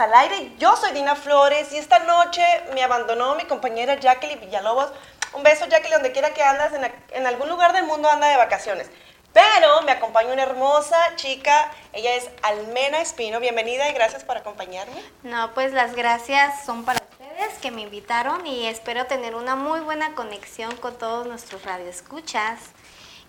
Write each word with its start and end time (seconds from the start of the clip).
al 0.00 0.14
Aire. 0.14 0.52
Yo 0.58 0.76
soy 0.76 0.92
Dina 0.92 1.16
Flores 1.16 1.72
y 1.72 1.76
esta 1.76 1.98
noche 2.00 2.42
me 2.74 2.82
abandonó 2.82 3.34
mi 3.34 3.44
compañera 3.44 3.98
Jacqueline 3.98 4.40
Villalobos. 4.40 4.92
Un 5.32 5.42
beso 5.42 5.66
Jacqueline, 5.66 5.94
donde 5.94 6.12
quiera 6.12 6.32
que 6.32 6.42
andas, 6.42 6.72
en, 6.72 6.92
en 7.10 7.26
algún 7.26 7.48
lugar 7.48 7.72
del 7.72 7.84
mundo 7.84 8.08
anda 8.08 8.28
de 8.28 8.36
vacaciones. 8.36 8.90
Pero 9.32 9.82
me 9.82 9.92
acompaña 9.92 10.32
una 10.32 10.42
hermosa 10.42 10.96
chica, 11.16 11.70
ella 11.92 12.14
es 12.14 12.28
Almena 12.42 13.00
Espino. 13.00 13.40
Bienvenida 13.40 13.88
y 13.88 13.92
gracias 13.92 14.24
por 14.24 14.36
acompañarme. 14.36 15.02
No, 15.22 15.52
pues 15.54 15.72
las 15.72 15.94
gracias 15.94 16.64
son 16.64 16.84
para 16.84 17.00
ustedes 17.10 17.58
que 17.60 17.70
me 17.70 17.82
invitaron 17.82 18.46
y 18.46 18.66
espero 18.66 19.06
tener 19.06 19.34
una 19.34 19.54
muy 19.56 19.80
buena 19.80 20.14
conexión 20.14 20.74
con 20.76 20.96
todos 20.96 21.26
nuestros 21.26 21.64
radioescuchas 21.64 22.58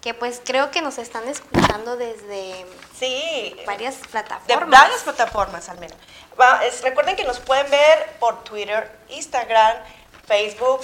que 0.01 0.13
pues 0.13 0.41
creo 0.43 0.71
que 0.71 0.81
nos 0.81 0.97
están 0.97 1.27
escuchando 1.27 1.97
desde 1.97 2.65
sí, 2.97 3.38
varias 3.65 3.95
plataformas. 3.95 4.47
De 4.47 4.55
varias 4.55 5.01
plataformas, 5.03 5.67
al 5.69 5.79
menos. 5.79 5.97
recuerden 6.83 7.15
que 7.15 7.23
nos 7.23 7.39
pueden 7.39 7.71
ver 7.71 8.17
por 8.19 8.43
Twitter, 8.43 8.91
Instagram, 9.09 9.77
Facebook. 10.25 10.81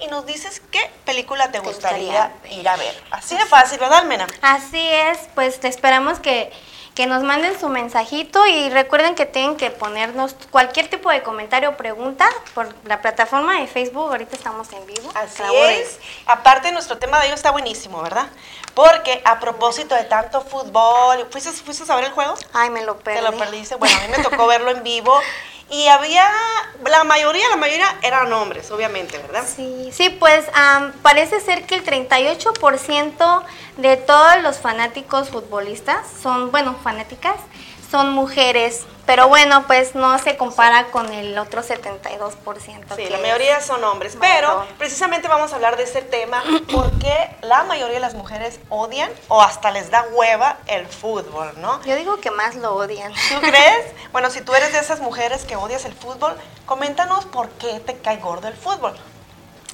y 0.00 0.08
nos 0.08 0.26
dices 0.26 0.60
qué 0.72 0.90
película 1.04 1.52
te, 1.52 1.60
gustaría, 1.60 2.32
ir 2.50 2.68
a 2.68 2.76
ver. 2.76 3.00
Así 3.12 3.36
de 3.36 3.46
fácil, 3.46 3.78
¿verdad, 3.78 4.00
Almena? 4.00 4.26
Así 4.42 4.84
es, 4.84 5.20
pues 5.36 5.60
te 5.60 5.68
esperamos 5.68 6.18
que, 6.18 6.52
que 6.94 7.06
nos 7.06 7.22
manden 7.24 7.58
su 7.58 7.68
mensajito 7.68 8.46
y 8.46 8.70
recuerden 8.70 9.16
que 9.16 9.26
tienen 9.26 9.56
que 9.56 9.70
ponernos 9.70 10.36
cualquier 10.50 10.88
tipo 10.88 11.10
de 11.10 11.22
comentario 11.22 11.70
o 11.70 11.76
pregunta 11.76 12.28
por 12.54 12.72
la 12.84 13.02
plataforma 13.02 13.60
de 13.60 13.66
Facebook, 13.66 14.10
ahorita 14.10 14.36
estamos 14.36 14.72
en 14.72 14.86
vivo. 14.86 15.10
Así 15.14 15.42
es. 15.42 15.98
Aparte, 16.26 16.70
nuestro 16.70 16.98
tema 16.98 17.20
de 17.20 17.28
hoy 17.28 17.34
está 17.34 17.50
buenísimo, 17.50 18.00
¿verdad? 18.00 18.28
Porque 18.74 19.20
a 19.24 19.40
propósito 19.40 19.94
de 19.94 20.04
tanto 20.04 20.40
fútbol, 20.42 21.26
¿fuiste, 21.30 21.50
¿fuiste 21.50 21.84
a 21.90 21.96
ver 21.96 22.06
el 22.06 22.12
juego? 22.12 22.34
Ay, 22.52 22.70
me 22.70 22.84
lo 22.84 22.96
perdí. 22.98 23.18
Te 23.18 23.30
lo 23.30 23.36
perdiste. 23.36 23.74
Bueno, 23.74 23.96
a 23.96 24.00
mí 24.00 24.14
me 24.16 24.22
tocó 24.22 24.46
verlo 24.46 24.70
en 24.70 24.82
vivo 24.84 25.18
y 25.70 25.86
había, 25.88 26.28
la 26.86 27.04
mayoría, 27.04 27.48
la 27.48 27.56
mayoría 27.56 27.86
eran 28.02 28.32
hombres, 28.32 28.70
obviamente, 28.70 29.18
¿verdad? 29.18 29.44
Sí, 29.44 29.90
sí, 29.92 30.10
pues 30.10 30.44
parece 31.02 31.40
ser 31.40 31.64
que 31.66 31.76
el 31.76 31.84
38% 31.84 33.42
de 33.78 33.96
todos 33.96 34.42
los 34.42 34.58
fanáticos 34.58 35.30
futbolistas 35.30 36.06
son, 36.22 36.50
bueno, 36.50 36.76
fanáticas, 36.82 37.36
son 37.94 38.10
mujeres. 38.10 38.84
Pero 39.06 39.28
bueno, 39.28 39.68
pues 39.68 39.94
no 39.94 40.18
se 40.18 40.36
compara 40.36 40.86
con 40.86 41.12
el 41.12 41.38
otro 41.38 41.62
72%. 41.62 42.96
Sí, 42.96 43.08
la 43.08 43.18
mayoría 43.18 43.60
son 43.60 43.84
hombres. 43.84 44.16
Pero 44.18 44.66
precisamente 44.78 45.28
vamos 45.28 45.52
a 45.52 45.54
hablar 45.54 45.76
de 45.76 45.84
ese 45.84 46.02
tema 46.02 46.42
porque 46.72 47.30
la 47.42 47.62
mayoría 47.62 47.94
de 47.94 48.00
las 48.00 48.14
mujeres 48.14 48.58
odian 48.68 49.12
o 49.28 49.40
hasta 49.40 49.70
les 49.70 49.92
da 49.92 50.04
hueva 50.10 50.56
el 50.66 50.88
fútbol, 50.88 51.52
¿no? 51.58 51.80
Yo 51.84 51.94
digo 51.94 52.16
que 52.16 52.32
más 52.32 52.56
lo 52.56 52.74
odian. 52.74 53.12
¿Tú 53.12 53.40
crees? 53.40 53.92
Bueno, 54.10 54.28
si 54.30 54.40
tú 54.40 54.52
eres 54.56 54.72
de 54.72 54.80
esas 54.80 54.98
mujeres 54.98 55.44
que 55.44 55.54
odias 55.54 55.84
el 55.84 55.94
fútbol, 55.94 56.34
coméntanos 56.66 57.26
por 57.26 57.48
qué 57.50 57.78
te 57.78 57.96
cae 57.98 58.16
gordo 58.16 58.48
el 58.48 58.54
fútbol. 58.54 58.98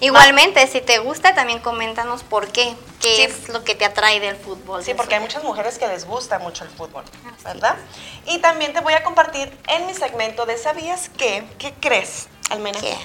Igualmente, 0.00 0.66
si 0.66 0.80
te 0.80 0.98
gusta, 0.98 1.34
también 1.34 1.58
coméntanos 1.58 2.22
por 2.22 2.48
qué, 2.48 2.74
qué 3.00 3.24
es 3.24 3.50
lo 3.50 3.64
que 3.64 3.74
te 3.74 3.84
atrae 3.84 4.18
del 4.18 4.34
fútbol. 4.34 4.82
Sí, 4.82 4.94
porque 4.94 5.16
hay 5.16 5.20
muchas 5.20 5.44
mujeres 5.44 5.78
que 5.78 5.86
les 5.86 6.06
gusta 6.06 6.38
mucho 6.38 6.64
el 6.64 6.70
fútbol, 6.70 7.04
¿verdad? 7.44 7.76
Y 8.24 8.38
también 8.38 8.72
te 8.72 8.80
voy 8.80 8.94
a 8.94 9.04
compartir 9.04 9.54
en 9.68 9.86
mi 9.86 9.94
segmento 9.94 10.46
de 10.46 10.56
¿Sabías 10.56 11.10
qué? 11.18 11.44
¿Qué 11.58 11.74
crees, 11.80 12.28
Almena? 12.48 12.80
¿Qué? 12.80 12.96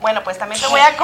Bueno, 0.00 0.24
pues 0.24 0.36
también 0.36 0.60
te 0.60 0.66
voy 0.66 0.80
a 0.80 0.96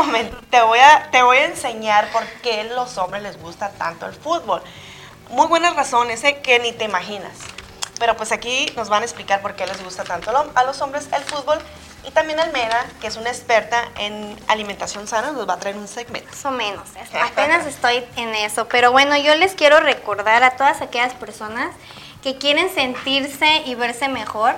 te 0.51 0.61
voy 0.61 0.81
a, 0.81 1.09
te 1.13 1.23
voy 1.23 1.37
a 1.37 1.45
enseñar 1.45 2.11
por 2.11 2.27
qué 2.43 2.65
los 2.65 2.99
hombres 2.99 3.23
les 3.23 3.41
gusta 3.41 3.71
tanto 3.71 4.07
el 4.07 4.15
fútbol. 4.15 4.61
Muy 5.31 5.47
buenas 5.47 5.77
razones, 5.77 6.25
¿eh? 6.25 6.41
que 6.43 6.59
ni 6.59 6.73
te 6.73 6.85
imaginas. 6.85 7.37
Pero 8.01 8.17
pues 8.17 8.33
aquí 8.33 8.67
nos 8.77 8.89
van 8.89 9.03
a 9.03 9.05
explicar 9.05 9.41
por 9.41 9.55
qué 9.55 9.67
les 9.67 9.83
gusta 9.85 10.03
tanto 10.03 10.33
a 10.53 10.65
los 10.65 10.81
hombres 10.81 11.09
el 11.13 11.23
fútbol 11.23 11.61
y 12.07 12.11
también 12.11 12.39
Almena, 12.41 12.87
que 13.01 13.07
es 13.07 13.17
una 13.17 13.29
experta 13.29 13.85
en 13.99 14.39
alimentación 14.47 15.07
sana, 15.07 15.33
nos 15.33 15.49
va 15.49 15.55
a 15.55 15.59
traer 15.59 15.77
un 15.77 15.89
segmento. 15.89 16.29
Más 16.31 16.45
o 16.45 16.51
menos, 16.51 16.89
apenas 17.23 17.67
estoy 17.67 18.05
en 18.17 18.35
eso. 18.35 18.69
Pero 18.69 18.93
bueno, 18.93 19.17
yo 19.17 19.35
les 19.35 19.55
quiero 19.55 19.81
recordar 19.81 20.43
a 20.43 20.53
todas 20.53 20.81
aquellas 20.81 21.15
personas 21.15 21.75
que 22.23 22.39
quieren 22.39 22.73
sentirse 22.73 23.63
y 23.67 23.75
verse 23.75 24.09
mejor, 24.09 24.55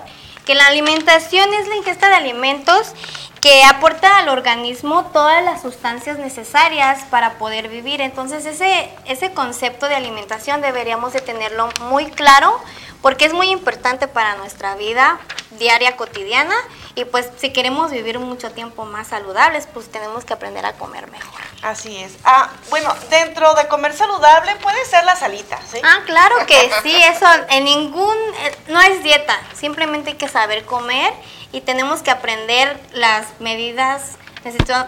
que 0.47 0.55
la 0.55 0.67
alimentación 0.67 1.53
es 1.55 1.69
la 1.69 1.77
ingesta 1.77 2.09
de 2.09 2.15
alimentos 2.15 2.93
que 3.41 3.65
aporta 3.65 4.19
al 4.19 4.29
organismo 4.29 5.07
todas 5.13 5.43
las 5.43 5.63
sustancias 5.63 6.19
necesarias 6.19 7.05
para 7.11 7.39
poder 7.39 7.69
vivir. 7.69 8.01
Entonces 8.01 8.45
ese, 8.45 8.91
ese 9.07 9.33
concepto 9.33 9.89
de 9.89 9.95
alimentación 9.95 10.61
deberíamos 10.61 11.13
de 11.13 11.21
tenerlo 11.21 11.69
muy 11.83 12.11
claro 12.11 12.61
porque 13.01 13.25
es 13.25 13.33
muy 13.33 13.49
importante 13.49 14.09
para 14.09 14.37
nuestra 14.37 14.75
vida 14.75 15.19
diaria 15.59 15.97
cotidiana 15.97 16.55
y 17.01 17.05
pues 17.07 17.31
si 17.39 17.51
queremos 17.51 17.91
vivir 17.91 18.19
mucho 18.19 18.51
tiempo 18.51 18.85
más 18.85 19.09
saludables, 19.09 19.67
pues 19.73 19.91
tenemos 19.91 20.25
que 20.25 20.35
aprender 20.35 20.67
a 20.67 20.75
comer 20.75 21.11
mejor. 21.11 21.41
Así 21.63 21.97
es. 21.97 22.13
Ah, 22.25 22.51
bueno, 22.69 22.95
dentro 23.09 23.55
de 23.55 23.69
comer 23.69 23.95
saludable 23.95 24.55
puede 24.57 24.85
ser 24.85 25.05
la 25.05 25.17
salita, 25.17 25.59
¿sí? 25.71 25.79
Ah, 25.83 26.01
claro 26.05 26.37
que 26.47 26.71
sí, 26.83 26.95
eso 26.95 27.27
en 27.49 27.65
ningún, 27.65 28.17
eh, 28.41 28.57
no 28.69 28.81
es 28.81 29.03
dieta, 29.03 29.39
simplemente 29.55 30.11
hay 30.11 30.17
que 30.17 30.29
saber 30.29 30.65
comer 30.65 31.13
y 31.53 31.63
tenemos 31.63 32.03
que 32.03 32.11
aprender 32.11 32.79
las 32.93 33.27
medidas 33.41 34.17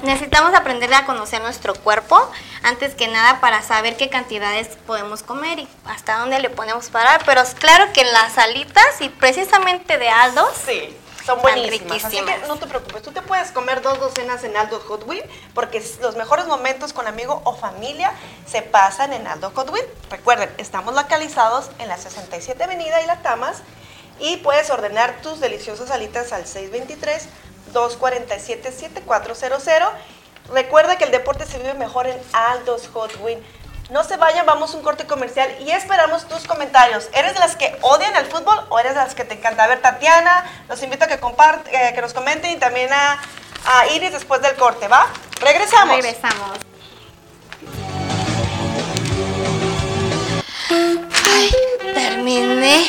necesitamos 0.03 0.55
aprender 0.55 0.93
a 0.95 1.05
conocer 1.05 1.43
nuestro 1.43 1.75
cuerpo 1.75 2.19
antes 2.63 2.95
que 2.95 3.09
nada 3.09 3.39
para 3.41 3.61
saber 3.63 3.99
qué 3.99 4.09
cantidades 4.09 4.69
podemos 4.87 5.23
comer 5.23 5.59
y 5.59 5.69
hasta 5.85 6.19
dónde 6.19 6.41
le 6.41 6.49
podemos 6.49 6.89
parar. 6.89 7.23
Pero 7.27 7.43
es 7.43 7.55
claro 7.55 7.93
que 7.93 8.05
las 8.05 8.39
alitas 8.39 9.01
y 9.01 9.11
precisamente 9.11 9.99
de 9.99 10.09
Aldo 10.09 10.51
sí. 10.65 10.97
Son 11.25 11.41
buenísimas, 11.41 12.05
así 12.05 12.21
que 12.21 12.39
no 12.49 12.57
te 12.57 12.67
preocupes, 12.67 13.03
tú 13.03 13.13
te 13.13 13.23
puedes 13.23 13.53
comer 13.53 13.81
dos 13.81 14.01
docenas 14.01 14.43
en 14.45 14.57
Aldo 14.57 14.81
Hot 14.81 15.07
Wheel 15.07 15.25
porque 15.55 15.83
los 16.01 16.17
mejores 16.17 16.47
momentos 16.47 16.93
con 16.93 17.07
amigo 17.07 17.41
o 17.45 17.55
familia 17.55 18.13
se 18.47 18.63
pasan 18.63 19.13
en 19.13 19.27
Aldo 19.27 19.53
Hot 19.55 19.71
Wheel. 19.71 19.87
Recuerden, 20.11 20.51
estamos 20.59 20.95
localizados 20.95 21.71
en 21.79 21.89
la 21.89 21.97
67 21.97 22.65
Avenida 22.65 23.01
y 23.03 23.07
La 23.07 23.23
Tamas 23.23 23.63
y 24.19 24.39
puedes 24.39 24.71
ordenar 24.71 25.21
tus 25.23 25.41
deliciosas 25.41 25.91
alitas 25.91 26.33
al 26.33 26.47
623 26.47 27.29
247-7400. 27.73 29.91
Recuerda 30.53 30.97
que 30.97 31.05
el 31.05 31.11
deporte 31.11 31.47
se 31.47 31.59
vive 31.59 31.75
mejor 31.75 32.07
en 32.07 32.19
Aldos 32.33 32.89
Hot 32.93 33.19
Wheels. 33.21 33.43
No 33.93 34.03
se 34.05 34.17
vayan, 34.17 34.47
vamos 34.47 34.73
a 34.73 34.79
un 34.79 34.83
corte 34.83 35.07
comercial 35.07 35.55
y 35.61 35.71
esperamos 35.71 36.27
tus 36.27 36.47
comentarios. 36.47 37.11
¿Eres 37.13 37.35
de 37.35 37.41
las 37.41 37.57
que 37.57 37.77
odian 37.83 38.17
el 38.17 38.25
fútbol 38.25 38.59
o 38.71 38.79
eres 38.79 38.95
de 38.95 39.01
las 39.01 39.15
que 39.15 39.27
te 39.27 39.35
encanta? 39.35 39.65
A 39.65 39.67
ver, 39.67 39.83
Tatiana, 39.83 40.47
los 40.71 40.83
invito 40.83 41.05
a 41.05 41.09
que, 41.09 41.21
compart 41.21 41.67
eh, 41.69 41.93
que 41.95 42.01
nos 42.01 42.15
comenten 42.15 42.53
y 42.53 42.57
también 42.57 42.91
a, 42.91 43.21
a 43.67 43.87
Iris 43.89 44.13
después 44.13 44.41
del 44.41 44.57
corte, 44.57 44.89
¿va? 44.89 45.09
Regresamos. 45.43 45.97
Regresamos. 45.97 46.59
Ay, 50.71 51.51
terminé. 51.93 52.89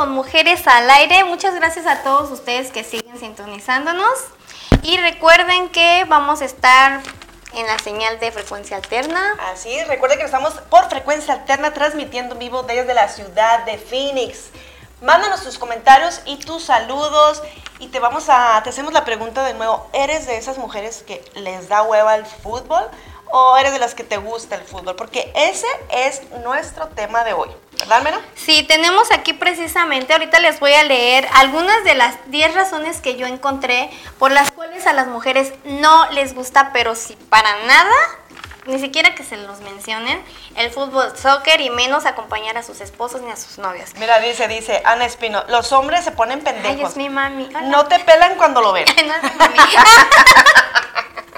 Con 0.00 0.12
Mujeres 0.12 0.66
al 0.66 0.88
Aire. 0.88 1.24
Muchas 1.24 1.54
gracias 1.54 1.84
a 1.86 2.02
todos 2.02 2.30
ustedes 2.30 2.72
que 2.72 2.84
siguen 2.84 3.18
sintonizándonos. 3.18 4.08
Y 4.82 4.96
recuerden 4.96 5.68
que 5.68 6.06
vamos 6.08 6.40
a 6.40 6.46
estar 6.46 7.02
en 7.52 7.66
la 7.66 7.78
señal 7.80 8.18
de 8.18 8.32
frecuencia 8.32 8.78
alterna. 8.78 9.36
Así, 9.52 9.84
recuerden 9.84 10.18
que 10.18 10.24
estamos 10.24 10.54
por 10.70 10.88
frecuencia 10.88 11.34
alterna 11.34 11.74
transmitiendo 11.74 12.32
en 12.32 12.38
vivo 12.38 12.62
desde 12.62 12.94
la 12.94 13.08
ciudad 13.08 13.66
de 13.66 13.76
Phoenix. 13.76 14.44
Mándanos 15.02 15.42
tus 15.42 15.58
comentarios 15.58 16.22
y 16.24 16.38
tus 16.38 16.64
saludos 16.64 17.42
y 17.78 17.88
te 17.88 18.00
vamos 18.00 18.30
a 18.30 18.58
te 18.64 18.70
hacemos 18.70 18.94
la 18.94 19.04
pregunta 19.04 19.44
de 19.44 19.52
nuevo, 19.52 19.86
¿eres 19.92 20.26
de 20.26 20.38
esas 20.38 20.56
mujeres 20.56 21.04
que 21.06 21.22
les 21.34 21.68
da 21.68 21.82
hueva 21.82 22.14
el 22.14 22.24
fútbol 22.24 22.88
o 23.30 23.58
eres 23.58 23.74
de 23.74 23.78
las 23.78 23.94
que 23.94 24.04
te 24.04 24.16
gusta 24.16 24.54
el 24.54 24.62
fútbol? 24.62 24.96
Porque 24.96 25.30
ese 25.36 25.66
es 25.90 26.22
nuestro 26.42 26.88
tema 26.88 27.22
de 27.22 27.34
hoy. 27.34 27.50
Sí, 28.36 28.62
tenemos 28.62 29.10
aquí 29.10 29.32
precisamente, 29.32 30.12
ahorita 30.12 30.38
les 30.38 30.60
voy 30.60 30.72
a 30.72 30.84
leer 30.84 31.28
algunas 31.34 31.82
de 31.82 31.94
las 31.94 32.14
10 32.30 32.54
razones 32.54 33.00
que 33.00 33.16
yo 33.16 33.26
encontré 33.26 33.90
por 34.18 34.30
las 34.30 34.52
cuales 34.52 34.86
a 34.86 34.92
las 34.92 35.08
mujeres 35.08 35.52
no 35.64 36.08
les 36.10 36.34
gusta, 36.34 36.70
pero 36.72 36.94
si 36.94 37.16
para 37.16 37.52
nada, 37.66 37.96
ni 38.66 38.78
siquiera 38.78 39.14
que 39.14 39.24
se 39.24 39.36
los 39.36 39.60
mencionen, 39.60 40.22
el 40.56 40.70
fútbol, 40.70 41.16
soccer 41.16 41.60
y 41.60 41.70
menos 41.70 42.06
acompañar 42.06 42.56
a 42.56 42.62
sus 42.62 42.80
esposos 42.80 43.22
ni 43.22 43.30
a 43.32 43.36
sus 43.36 43.58
novias. 43.58 43.94
Mira, 43.96 44.20
dice, 44.20 44.46
dice 44.46 44.82
Ana 44.84 45.06
Espino, 45.06 45.42
los 45.48 45.72
hombres 45.72 46.04
se 46.04 46.12
ponen 46.12 46.42
pendejos. 46.42 46.78
Ay, 46.78 46.84
es 46.84 46.96
mi 46.96 47.10
mami. 47.10 47.46
Hola. 47.46 47.62
No 47.62 47.86
te 47.86 47.98
pelan 47.98 48.36
cuando 48.36 48.60
lo 48.60 48.72
ven. 48.72 48.84
no 49.06 49.14
es 49.14 49.22
mi 49.22 49.30
mami. 49.36 49.58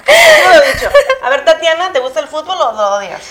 Yo 0.07 0.49
lo 0.49 0.63
he 0.63 0.73
dicho. 0.73 0.89
A 1.23 1.29
ver, 1.29 1.45
Tatiana, 1.45 1.91
¿te 1.91 1.99
gusta 1.99 2.19
el 2.19 2.27
fútbol 2.27 2.57
o 2.59 2.71
lo 2.73 2.95
odias? 2.97 3.23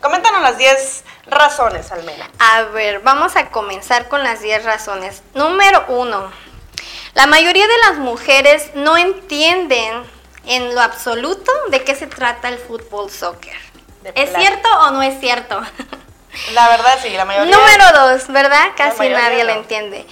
Coméntanos 0.00 0.40
las 0.42 0.58
10 0.58 1.04
razones, 1.30 1.90
Almena. 1.92 2.30
A 2.38 2.62
ver, 2.64 3.00
vamos 3.00 3.36
a 3.36 3.50
comenzar 3.50 4.08
con 4.08 4.22
las 4.22 4.40
10 4.40 4.64
razones. 4.64 5.22
Número 5.34 5.84
uno, 5.88 6.30
la 7.14 7.26
mayoría 7.26 7.66
de 7.66 7.78
las 7.88 7.98
mujeres 7.98 8.70
no 8.74 8.96
entienden 8.96 10.02
en 10.46 10.74
lo 10.74 10.80
absoluto 10.80 11.52
de 11.70 11.84
qué 11.84 11.94
se 11.94 12.06
trata 12.06 12.48
el 12.48 12.58
fútbol 12.58 13.10
soccer. 13.10 13.56
¿Es 14.14 14.30
cierto 14.34 14.68
o 14.82 14.90
no 14.90 15.02
es 15.02 15.18
cierto? 15.20 15.60
La 16.52 16.68
verdad, 16.68 16.98
sí, 17.02 17.10
la 17.10 17.24
mayoría. 17.24 17.56
Número 17.56 17.84
dos, 17.92 18.28
¿verdad? 18.28 18.68
Casi 18.76 19.08
nadie 19.08 19.44
lo 19.44 19.54
no. 19.54 19.60
entiende. 19.60 20.06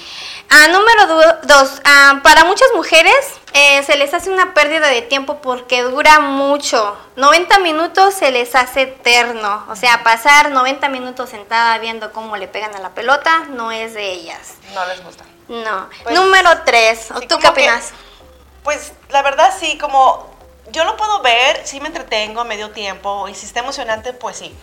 Ah, 0.49 0.69
número 0.69 1.07
dos, 1.43 1.81
ah, 1.85 2.21
para 2.23 2.45
muchas 2.45 2.69
mujeres 2.75 3.15
eh, 3.53 3.83
se 3.85 3.97
les 3.97 4.15
hace 4.15 4.31
una 4.31 4.55
pérdida 4.55 4.89
de 4.89 5.03
tiempo 5.03 5.41
porque 5.43 5.83
dura 5.83 6.21
mucho. 6.21 6.97
90 7.17 7.59
minutos 7.61 8.15
se 8.15 8.31
les 8.31 8.55
hace 8.55 8.83
eterno. 8.83 9.67
O 9.69 9.77
sea, 9.77 10.03
pasar 10.05 10.51
90 10.51 10.89
minutos 10.89 11.31
sentada 11.31 11.79
viendo 11.79 12.13
cómo 12.13 12.37
le 12.37 12.49
pegan 12.49 12.75
a 12.75 12.79
la 12.79 12.91
pelota 12.91 13.41
no 13.51 13.73
es 13.73 13.95
de 13.95 14.11
ellas. 14.13 14.55
No 14.75 14.87
les 14.87 15.03
gusta. 15.05 15.25
No. 15.49 15.89
Pues, 16.03 16.15
número 16.15 16.51
tres, 16.65 17.11
¿o 17.11 17.19
sí, 17.21 17.27
¿tú 17.27 17.37
qué 17.37 17.43
que- 17.43 17.49
opinas? 17.49 17.93
Pues 18.63 18.93
la 19.11 19.23
verdad 19.23 19.53
sí, 19.59 19.79
como 19.79 20.29
yo 20.73 20.85
lo 20.85 20.97
puedo 20.97 21.21
ver, 21.23 21.61
sí 21.65 21.81
me 21.81 21.87
entretengo 21.89 22.45
medio 22.45 22.71
tiempo 22.71 23.29
y 23.29 23.35
si 23.35 23.47
está 23.47 23.61
emocionante, 23.61 24.13
pues 24.13 24.37
sí. 24.39 24.55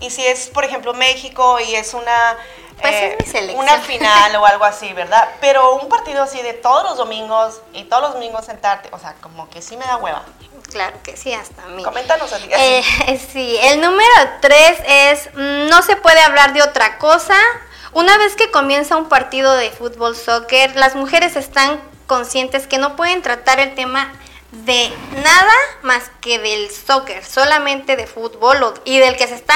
Y 0.00 0.10
si 0.10 0.24
es, 0.26 0.48
por 0.48 0.64
ejemplo, 0.64 0.92
México 0.94 1.58
y 1.60 1.74
es 1.74 1.94
una, 1.94 2.32
eh, 2.32 2.36
Pues 2.80 2.94
es 3.26 3.30
selección. 3.30 3.62
una 3.62 3.78
final 3.80 4.36
o 4.36 4.44
algo 4.44 4.64
así, 4.64 4.92
¿verdad? 4.92 5.28
Pero 5.40 5.74
un 5.76 5.88
partido 5.88 6.22
así 6.22 6.42
de 6.42 6.52
todos 6.52 6.84
los 6.84 6.96
domingos 6.98 7.62
y 7.72 7.84
todos 7.84 8.02
los 8.02 8.12
domingos 8.14 8.44
sentarte, 8.44 8.90
o 8.92 8.98
sea, 8.98 9.14
como 9.22 9.48
que 9.48 9.62
sí 9.62 9.76
me 9.76 9.86
da 9.86 9.96
hueva. 9.96 10.22
Claro 10.70 10.96
que 11.02 11.16
sí, 11.16 11.32
hasta 11.32 11.62
a 11.62 11.66
mí. 11.68 11.82
Coméntanos 11.82 12.30
así. 12.32 12.48
Eh, 12.50 13.20
sí, 13.32 13.56
el 13.62 13.80
número 13.80 14.12
tres 14.40 14.78
es 14.86 15.30
mm, 15.34 15.68
no 15.68 15.82
se 15.82 15.96
puede 15.96 16.20
hablar 16.20 16.52
de 16.52 16.62
otra 16.62 16.98
cosa. 16.98 17.36
Una 17.92 18.18
vez 18.18 18.36
que 18.36 18.50
comienza 18.50 18.96
un 18.96 19.08
partido 19.08 19.54
de 19.54 19.70
fútbol 19.70 20.14
soccer, 20.16 20.76
las 20.76 20.94
mujeres 20.94 21.36
están 21.36 21.80
conscientes 22.06 22.66
que 22.66 22.76
no 22.78 22.96
pueden 22.96 23.22
tratar 23.22 23.58
el 23.58 23.74
tema 23.74 24.12
de 24.64 24.92
nada 25.22 25.54
más 25.82 26.10
que 26.20 26.38
del 26.38 26.70
soccer, 26.70 27.24
solamente 27.24 27.96
de 27.96 28.06
fútbol 28.06 28.74
y 28.84 28.98
del 28.98 29.16
que 29.16 29.26
se 29.26 29.34
está 29.34 29.54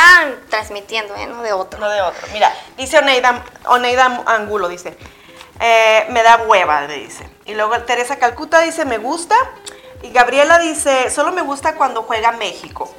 transmitiendo, 0.48 1.14
¿eh? 1.16 1.26
no 1.26 1.42
de 1.42 1.52
otro. 1.52 1.80
No 1.80 1.88
de 1.88 2.02
otro. 2.02 2.26
Mira, 2.32 2.52
dice 2.76 2.98
Oneida, 2.98 3.44
Oneida 3.66 4.22
Angulo, 4.26 4.68
dice, 4.68 4.96
eh, 5.60 6.06
me 6.10 6.22
da 6.22 6.42
hueva, 6.46 6.82
me 6.82 6.94
dice. 6.94 7.28
Y 7.46 7.54
luego 7.54 7.80
Teresa 7.82 8.18
Calcuta 8.18 8.60
dice, 8.60 8.84
me 8.84 8.98
gusta. 8.98 9.34
Y 10.02 10.10
Gabriela 10.10 10.58
dice, 10.58 11.10
solo 11.10 11.32
me 11.32 11.42
gusta 11.42 11.74
cuando 11.74 12.02
juega 12.02 12.32
México. 12.32 12.92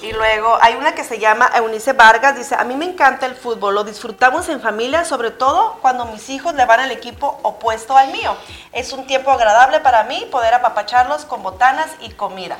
Y 0.00 0.12
luego 0.12 0.58
hay 0.60 0.76
una 0.76 0.94
que 0.94 1.02
se 1.02 1.18
llama 1.18 1.50
Eunice 1.54 1.92
Vargas, 1.92 2.36
dice, 2.36 2.54
a 2.54 2.62
mí 2.64 2.76
me 2.76 2.84
encanta 2.84 3.26
el 3.26 3.34
fútbol, 3.34 3.74
lo 3.74 3.84
disfrutamos 3.84 4.48
en 4.48 4.60
familia, 4.60 5.04
sobre 5.04 5.32
todo 5.32 5.78
cuando 5.80 6.04
mis 6.06 6.28
hijos 6.30 6.54
le 6.54 6.64
van 6.66 6.80
al 6.80 6.92
equipo 6.92 7.40
opuesto 7.42 7.96
al 7.96 8.12
mío. 8.12 8.36
Es 8.72 8.92
un 8.92 9.06
tiempo 9.06 9.32
agradable 9.32 9.80
para 9.80 10.04
mí 10.04 10.26
poder 10.30 10.54
apapacharlos 10.54 11.24
con 11.24 11.42
botanas 11.42 11.88
y 12.00 12.10
comida. 12.10 12.58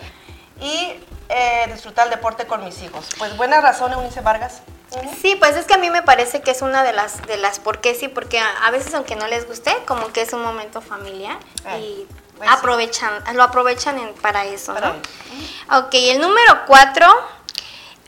Y 0.60 0.94
eh, 1.28 1.70
disfrutar 1.72 2.06
el 2.06 2.10
deporte 2.10 2.46
con 2.46 2.64
mis 2.64 2.82
hijos. 2.82 3.08
Pues 3.18 3.36
buena 3.36 3.60
razón, 3.60 3.92
Eunice 3.92 4.20
Vargas. 4.20 4.62
Sí, 5.20 5.36
pues 5.38 5.54
es 5.54 5.66
que 5.66 5.74
a 5.74 5.78
mí 5.78 5.90
me 5.90 6.02
parece 6.02 6.40
que 6.40 6.50
es 6.50 6.62
una 6.62 6.82
de 6.82 6.94
las 6.94 7.20
de 7.26 7.36
las 7.36 7.58
por 7.58 7.80
qué 7.80 7.94
sí, 7.94 8.08
porque 8.08 8.38
a, 8.38 8.48
a 8.66 8.70
veces 8.70 8.94
aunque 8.94 9.16
no 9.16 9.26
les 9.26 9.46
guste, 9.46 9.76
como 9.86 10.08
que 10.08 10.22
es 10.22 10.32
un 10.32 10.42
momento 10.42 10.80
familiar 10.80 11.36
y 11.78 12.06
pues 12.38 12.48
sí. 12.50 12.56
aprovechan, 12.56 13.22
lo 13.34 13.42
aprovechan 13.42 13.98
en- 13.98 14.14
para 14.14 14.44
eso, 14.46 14.72
Para 14.74 14.94
¿no? 15.68 15.78
Ok, 15.80 15.90
el 15.94 16.20
número 16.20 16.64
cuatro, 16.66 17.06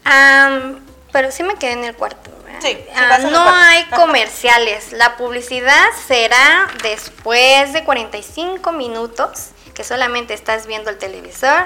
am, 0.04 0.80
pero 1.12 1.30
sí 1.32 1.42
me 1.42 1.54
quedé 1.56 1.72
en 1.72 1.84
el 1.84 1.94
cuarto. 1.94 2.30
¿verdad? 2.44 2.60
Sí, 2.62 2.68
sí, 2.76 2.88
Ah, 2.94 3.18
no 3.18 3.48
hay 3.48 3.84
comerciales. 3.90 4.92
La 4.92 5.16
publicidad 5.16 5.84
será 6.06 6.68
después 6.82 7.72
de 7.72 7.84
45 7.84 8.72
minutos, 8.72 9.48
que 9.74 9.84
solamente 9.84 10.34
estás 10.34 10.66
viendo 10.66 10.90
el 10.90 10.98
televisor, 10.98 11.64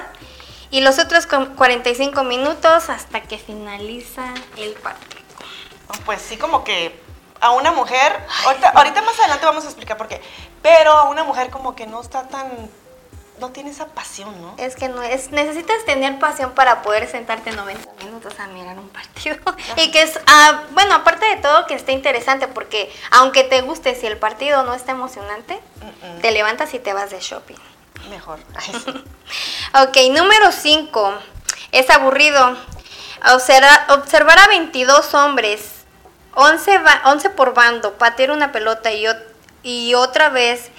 y 0.71 0.81
los 0.81 0.99
otros 0.99 1.25
con 1.27 1.55
45 1.55 2.23
minutos 2.23 2.89
hasta 2.89 3.21
que 3.21 3.37
finaliza 3.37 4.33
el 4.57 4.73
partido. 4.73 5.21
Pues 6.05 6.21
sí, 6.21 6.37
como 6.37 6.63
que 6.63 6.99
a 7.41 7.51
una 7.51 7.71
mujer, 7.71 8.17
ahorita, 8.45 8.69
ahorita 8.69 9.01
más 9.01 9.17
adelante 9.19 9.45
vamos 9.45 9.63
a 9.63 9.67
explicar 9.67 9.97
por 9.97 10.07
qué, 10.07 10.21
pero 10.61 10.91
a 10.91 11.03
una 11.09 11.23
mujer 11.23 11.49
como 11.49 11.75
que 11.75 11.85
no 11.85 12.01
está 12.01 12.27
tan, 12.27 12.49
no 13.39 13.49
tiene 13.51 13.69
esa 13.71 13.87
pasión, 13.87 14.41
¿no? 14.41 14.53
Es 14.57 14.75
que 14.75 14.87
no 14.87 15.01
es, 15.03 15.31
necesitas 15.31 15.83
tener 15.85 16.17
pasión 16.19 16.51
para 16.51 16.81
poder 16.81 17.07
sentarte 17.09 17.51
90 17.51 18.03
minutos 18.05 18.33
a 18.39 18.47
mirar 18.47 18.79
un 18.79 18.87
partido. 18.89 19.37
Y 19.75 19.91
que 19.91 20.01
es, 20.03 20.17
ah, 20.25 20.61
bueno, 20.71 20.95
aparte 20.95 21.25
de 21.25 21.35
todo, 21.37 21.67
que 21.67 21.73
esté 21.75 21.91
interesante, 21.91 22.47
porque 22.47 22.91
aunque 23.11 23.43
te 23.43 23.61
guste, 23.61 23.93
si 23.95 24.07
el 24.07 24.17
partido 24.17 24.63
no 24.63 24.73
está 24.73 24.93
emocionante, 24.93 25.59
te 26.21 26.31
levantas 26.31 26.73
y 26.73 26.79
te 26.79 26.93
vas 26.93 27.09
de 27.11 27.19
shopping. 27.19 27.57
Mejor. 28.09 28.39
Ay, 28.55 28.81
sí. 28.85 29.03
Ok, 29.83 29.97
número 30.17 30.51
5. 30.51 31.13
Es 31.73 31.89
aburrido. 31.89 32.55
Observa- 33.33 33.85
observar 33.89 34.37
a 34.39 34.47
22 34.47 35.13
hombres, 35.13 35.74
11, 36.35 36.77
ba- 36.79 37.01
11 37.05 37.29
por 37.31 37.53
bando, 37.53 37.93
patear 37.97 38.31
una 38.31 38.51
pelota 38.51 38.91
y, 38.91 39.05
ot- 39.05 39.23
y 39.63 39.93
otra 39.95 40.29
vez. 40.29 40.69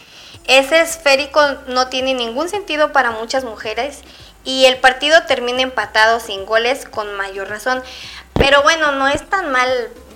Ese 0.47 0.81
esférico 0.81 1.41
no 1.67 1.89
tiene 1.89 2.15
ningún 2.15 2.49
sentido 2.49 2.93
para 2.93 3.11
muchas 3.11 3.43
mujeres 3.43 4.03
y 4.45 4.67
el 4.67 4.77
partido 4.79 5.25
termina 5.25 5.63
empatado 5.63 6.21
sin 6.21 6.47
goles 6.47 6.85
con 6.85 7.13
mayor 7.15 7.49
razón. 7.49 7.83
Pero 8.35 8.63
bueno, 8.63 8.93
no 8.93 9.09
es 9.09 9.29
tan 9.29 9.51
mal 9.51 9.69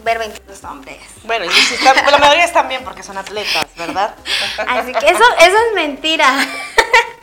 ver 0.04 0.18
22 0.18 0.62
hombres. 0.64 0.98
Bueno, 1.24 1.46
y 1.46 1.50
si 1.50 1.74
están- 1.74 1.96
pues 1.96 2.12
la 2.12 2.18
mayoría 2.18 2.44
están 2.44 2.68
bien 2.68 2.84
porque 2.84 3.02
son 3.02 3.18
atletas, 3.18 3.66
¿verdad? 3.76 4.14
Así 4.68 4.92
que 4.92 5.06
eso, 5.06 5.24
eso 5.40 5.56
es 5.68 5.74
mentira. 5.74 6.28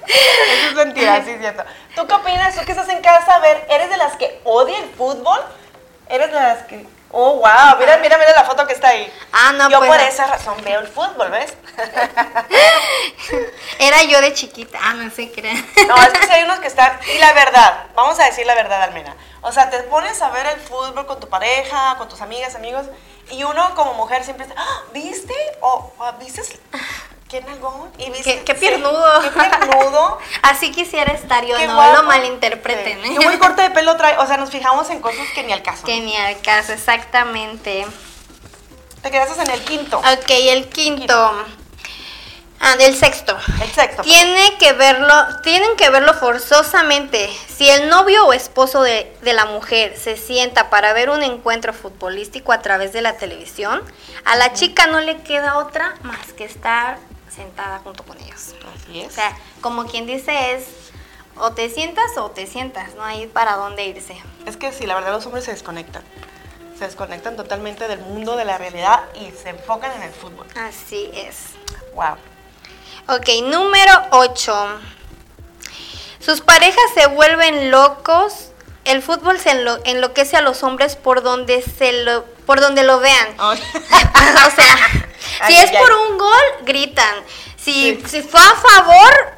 Eso 0.07 0.69
es 0.69 0.75
mentira, 0.75 1.21
sí 1.25 1.31
es 1.31 1.39
cierto. 1.41 1.63
¿Tú 1.93 2.07
qué 2.07 2.13
opinas? 2.13 2.55
¿Tú 2.55 2.63
que 2.65 2.71
estás 2.71 2.87
en 2.87 3.01
casa? 3.01 3.35
A 3.35 3.39
ver, 3.39 3.65
¿eres 3.69 3.89
de 3.89 3.97
las 3.97 4.15
que 4.15 4.39
odia 4.45 4.77
el 4.79 4.89
fútbol? 4.91 5.37
¿Eres 6.07 6.27
de 6.29 6.33
las 6.39 6.63
que 6.63 6.87
Oh, 7.11 7.35
wow, 7.35 7.77
mira, 7.79 7.97
mira, 7.97 8.17
mira 8.17 8.31
la 8.33 8.43
foto 8.43 8.67
que 8.67 8.73
está 8.73 8.89
ahí. 8.89 9.11
Ah, 9.31 9.53
no, 9.53 9.69
Yo 9.69 9.77
pues, 9.79 9.89
por 9.89 9.97
no. 9.99 10.03
esa 10.03 10.27
razón 10.27 10.57
veo 10.63 10.81
el 10.81 10.87
fútbol, 10.87 11.31
¿ves? 11.31 11.53
Era 13.79 14.03
yo 14.03 14.19
de 14.21 14.33
chiquita. 14.33 14.77
Ah, 14.81 14.93
no 14.93 15.09
sé 15.09 15.31
qué 15.31 15.41
No, 15.87 15.95
es 15.95 16.09
que 16.09 16.25
sí 16.27 16.31
hay 16.33 16.43
unos 16.43 16.59
que 16.59 16.67
están. 16.67 16.99
Y 17.13 17.17
la 17.19 17.33
verdad, 17.33 17.85
vamos 17.95 18.19
a 18.19 18.25
decir 18.25 18.45
la 18.45 18.55
verdad, 18.55 18.81
Almena. 18.83 19.15
O 19.41 19.51
sea, 19.51 19.69
te 19.69 19.79
pones 19.83 20.21
a 20.21 20.29
ver 20.31 20.45
el 20.47 20.59
fútbol 20.59 21.05
con 21.05 21.19
tu 21.19 21.29
pareja, 21.29 21.95
con 21.97 22.09
tus 22.09 22.21
amigas, 22.21 22.55
amigos, 22.55 22.87
y 23.29 23.43
uno 23.43 23.73
como 23.75 23.93
mujer 23.93 24.23
siempre 24.23 24.45
está, 24.45 24.59
"Ah, 24.61 24.81
¿viste? 24.93 25.33
O 25.61 25.93
"Ah, 25.99 26.13
¿viste? 26.19 26.41
¿Qué 27.29 27.41
nalgón? 27.41 27.91
¿Y 27.97 28.09
viste? 28.09 28.23
Qué, 28.39 28.43
qué 28.45 28.53
Sí, 28.53 28.59
piernudo. 28.59 29.21
qué 29.21 29.29
piernudo. 29.31 30.17
Así 30.43 30.71
quisiera 30.71 31.11
estar 31.11 31.45
yo, 31.45 31.57
qué 31.57 31.67
no 31.67 31.75
guapo. 31.75 31.97
lo 31.97 32.03
malinterpreten. 32.03 33.01
Sí. 33.03 33.09
¿eh? 33.09 33.17
Qué 33.19 33.25
buen 33.25 33.37
corte 33.39 33.61
de 33.63 33.69
pelo 33.71 33.97
trae. 33.97 34.17
O 34.17 34.25
sea, 34.25 34.37
nos 34.37 34.49
fijamos 34.49 34.89
en 34.89 35.01
cosas 35.01 35.27
que 35.35 35.43
ni 35.43 35.51
al 35.51 35.61
caso. 35.61 35.85
Que 35.85 35.99
ni 35.99 36.15
al 36.15 36.39
caso, 36.41 36.71
exactamente. 36.71 37.85
Te 39.01 39.11
quedaste 39.11 39.41
en 39.43 39.49
el 39.51 39.61
quinto. 39.61 39.97
Ok, 39.99 40.29
el 40.29 40.69
quinto. 40.69 41.45
Ah, 42.59 42.75
del 42.77 42.95
sexto. 42.95 43.37
El 43.61 43.69
sexto. 43.71 44.01
Tiene 44.01 44.57
que 44.57 44.73
verlo, 44.73 45.13
tienen 45.43 45.75
que 45.75 45.89
verlo 45.91 46.13
forzosamente. 46.15 47.29
Si 47.55 47.69
el 47.69 47.87
novio 47.89 48.25
o 48.25 48.33
esposo 48.33 48.81
de, 48.81 49.15
de 49.21 49.33
la 49.33 49.45
mujer 49.45 49.95
se 49.97 50.17
sienta 50.17 50.69
para 50.71 50.91
ver 50.93 51.09
un 51.11 51.21
encuentro 51.23 51.71
futbolístico 51.73 52.51
a 52.53 52.61
través 52.61 52.93
de 52.93 53.01
la 53.01 53.17
televisión, 53.17 53.83
a 54.25 54.35
la 54.37 54.53
chica 54.53 54.87
no 54.87 55.01
le 55.01 55.17
queda 55.21 55.57
otra 55.57 55.95
más 56.01 56.33
que 56.33 56.45
estar 56.45 56.97
sentada 57.37 57.79
junto 57.79 58.03
con 58.03 58.17
ellos. 58.19 58.53
Así 58.75 59.01
O 59.01 59.07
es. 59.07 59.13
sea, 59.13 59.37
como 59.61 59.85
quien 59.85 60.05
dice 60.05 60.55
es 60.55 60.65
o 61.37 61.51
te 61.53 61.69
sientas 61.69 62.17
o 62.17 62.31
te 62.31 62.47
sientas, 62.47 62.95
no 62.95 63.03
hay 63.03 63.27
para 63.27 63.55
dónde 63.55 63.85
irse. 63.85 64.17
Es 64.45 64.57
que 64.57 64.73
sí, 64.73 64.85
la 64.85 64.95
verdad 64.95 65.11
los 65.13 65.25
hombres 65.27 65.45
se 65.45 65.51
desconectan. 65.51 66.03
Se 66.77 66.85
desconectan 66.85 67.35
totalmente 67.37 67.87
del 67.87 67.99
mundo, 67.99 68.35
de 68.35 68.45
la 68.45 68.57
realidad 68.57 69.01
y 69.15 69.31
se 69.31 69.49
enfocan 69.49 69.91
en 69.93 70.03
el 70.03 70.11
fútbol. 70.11 70.45
Así 70.55 71.09
es. 71.13 71.37
Wow. 71.95 72.15
Ok, 73.15 73.27
número 73.45 73.93
8. 74.11 74.79
Sus 76.19 76.41
parejas 76.41 76.83
se 76.93 77.07
vuelven 77.07 77.71
locos. 77.71 78.49
El 78.85 79.01
fútbol 79.01 79.39
se 79.39 79.51
enlo- 79.51 79.81
enloquece 79.85 80.37
a 80.37 80.41
los 80.41 80.63
hombres 80.63 80.95
por 80.95 81.21
donde 81.23 81.61
se 81.61 82.03
lo, 82.03 82.25
por 82.45 82.59
donde 82.61 82.83
lo 82.83 82.99
vean. 82.99 83.27
o 83.39 83.55
sea, 83.55 85.06
Ay, 85.41 85.55
si 85.55 85.61
es 85.61 85.71
por 85.71 85.91
un 85.91 86.17
gol, 86.17 86.43
gritan. 86.63 87.15
Si, 87.57 87.95
Sí. 87.95 88.03
si 88.07 88.21
fue 88.21 88.39
a 88.41 88.55
favor, 88.55 89.33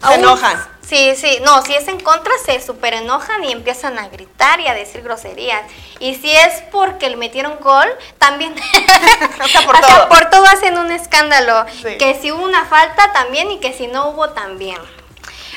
Se 0.00 0.06
aún- 0.06 0.14
enojan. 0.20 0.74
Sí, 0.86 1.14
sí, 1.16 1.38
no, 1.42 1.62
si 1.62 1.74
es 1.74 1.88
en 1.88 1.98
contra 1.98 2.30
se 2.44 2.60
super 2.60 2.92
enojan 2.92 3.42
y 3.42 3.52
empiezan 3.52 3.98
a 3.98 4.08
gritar 4.08 4.60
y 4.60 4.68
a 4.68 4.74
decir 4.74 5.00
groserías. 5.00 5.62
Y 5.98 6.14
si 6.14 6.30
es 6.30 6.62
porque 6.70 7.08
le 7.08 7.16
metieron 7.16 7.56
gol, 7.60 7.88
también 8.18 8.54
O 9.44 9.48
sea, 9.48 9.62
por 9.64 9.76
o 9.76 9.78
sea, 9.78 9.88
todo. 9.96 10.08
por 10.10 10.28
todo 10.30 10.44
hacen 10.44 10.76
un 10.76 10.92
escándalo. 10.92 11.64
Sí. 11.82 11.96
Que 11.96 12.18
si 12.20 12.32
hubo 12.32 12.44
una 12.44 12.66
falta 12.66 13.12
también 13.14 13.50
y 13.50 13.60
que 13.60 13.72
si 13.72 13.86
no 13.86 14.10
hubo 14.10 14.30
también. 14.30 14.76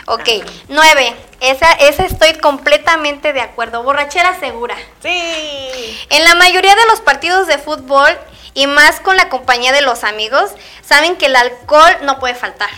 Ok, 0.05 0.29
nueve. 0.69 1.13
Esa, 1.41 1.73
esa 1.73 2.05
estoy 2.05 2.33
completamente 2.35 3.33
de 3.33 3.41
acuerdo. 3.41 3.83
Borrachera 3.83 4.39
segura. 4.39 4.77
Sí. 5.03 5.99
En 6.09 6.23
la 6.23 6.35
mayoría 6.35 6.73
de 6.73 6.85
los 6.85 7.01
partidos 7.01 7.47
de 7.47 7.57
fútbol 7.57 8.17
y 8.53 8.67
más 8.67 8.99
con 8.99 9.15
la 9.17 9.29
compañía 9.29 9.71
de 9.71 9.81
los 9.81 10.03
amigos, 10.03 10.51
saben 10.85 11.15
que 11.17 11.27
el 11.27 11.35
alcohol 11.35 11.97
no 12.03 12.19
puede 12.19 12.35
faltar. 12.35 12.69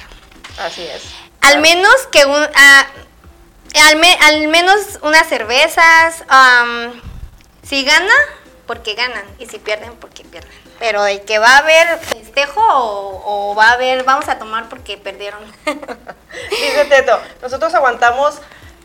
Así 0.59 0.83
es. 0.83 1.03
Al 1.41 1.59
menos 1.59 1.93
que 2.11 2.25
un, 2.25 2.47
ah, 2.55 2.85
al, 3.87 3.95
me- 3.97 4.17
al 4.21 4.47
menos 4.49 4.99
unas 5.01 5.27
cervezas. 5.27 6.23
am, 6.27 7.01
si 7.67 7.83
gana, 7.83 8.13
porque 8.67 8.93
ganan. 8.95 9.23
Y 9.39 9.45
si 9.45 9.59
pierden, 9.59 9.93
porque 9.95 10.23
pierden. 10.23 10.51
Pero 10.79 11.03
de 11.03 11.21
que 11.23 11.39
va 11.39 11.55
a 11.55 11.57
haber 11.59 11.99
festejo 11.99 12.61
o, 12.61 13.51
o 13.51 13.55
va 13.55 13.69
a 13.69 13.73
haber, 13.73 14.03
vamos 14.03 14.27
a 14.27 14.37
tomar 14.39 14.69
porque 14.69 14.97
perdieron. 14.97 15.39
Dice 16.49 16.85
Teto, 16.89 17.19
nosotros 17.41 17.73
aguantamos 17.73 18.35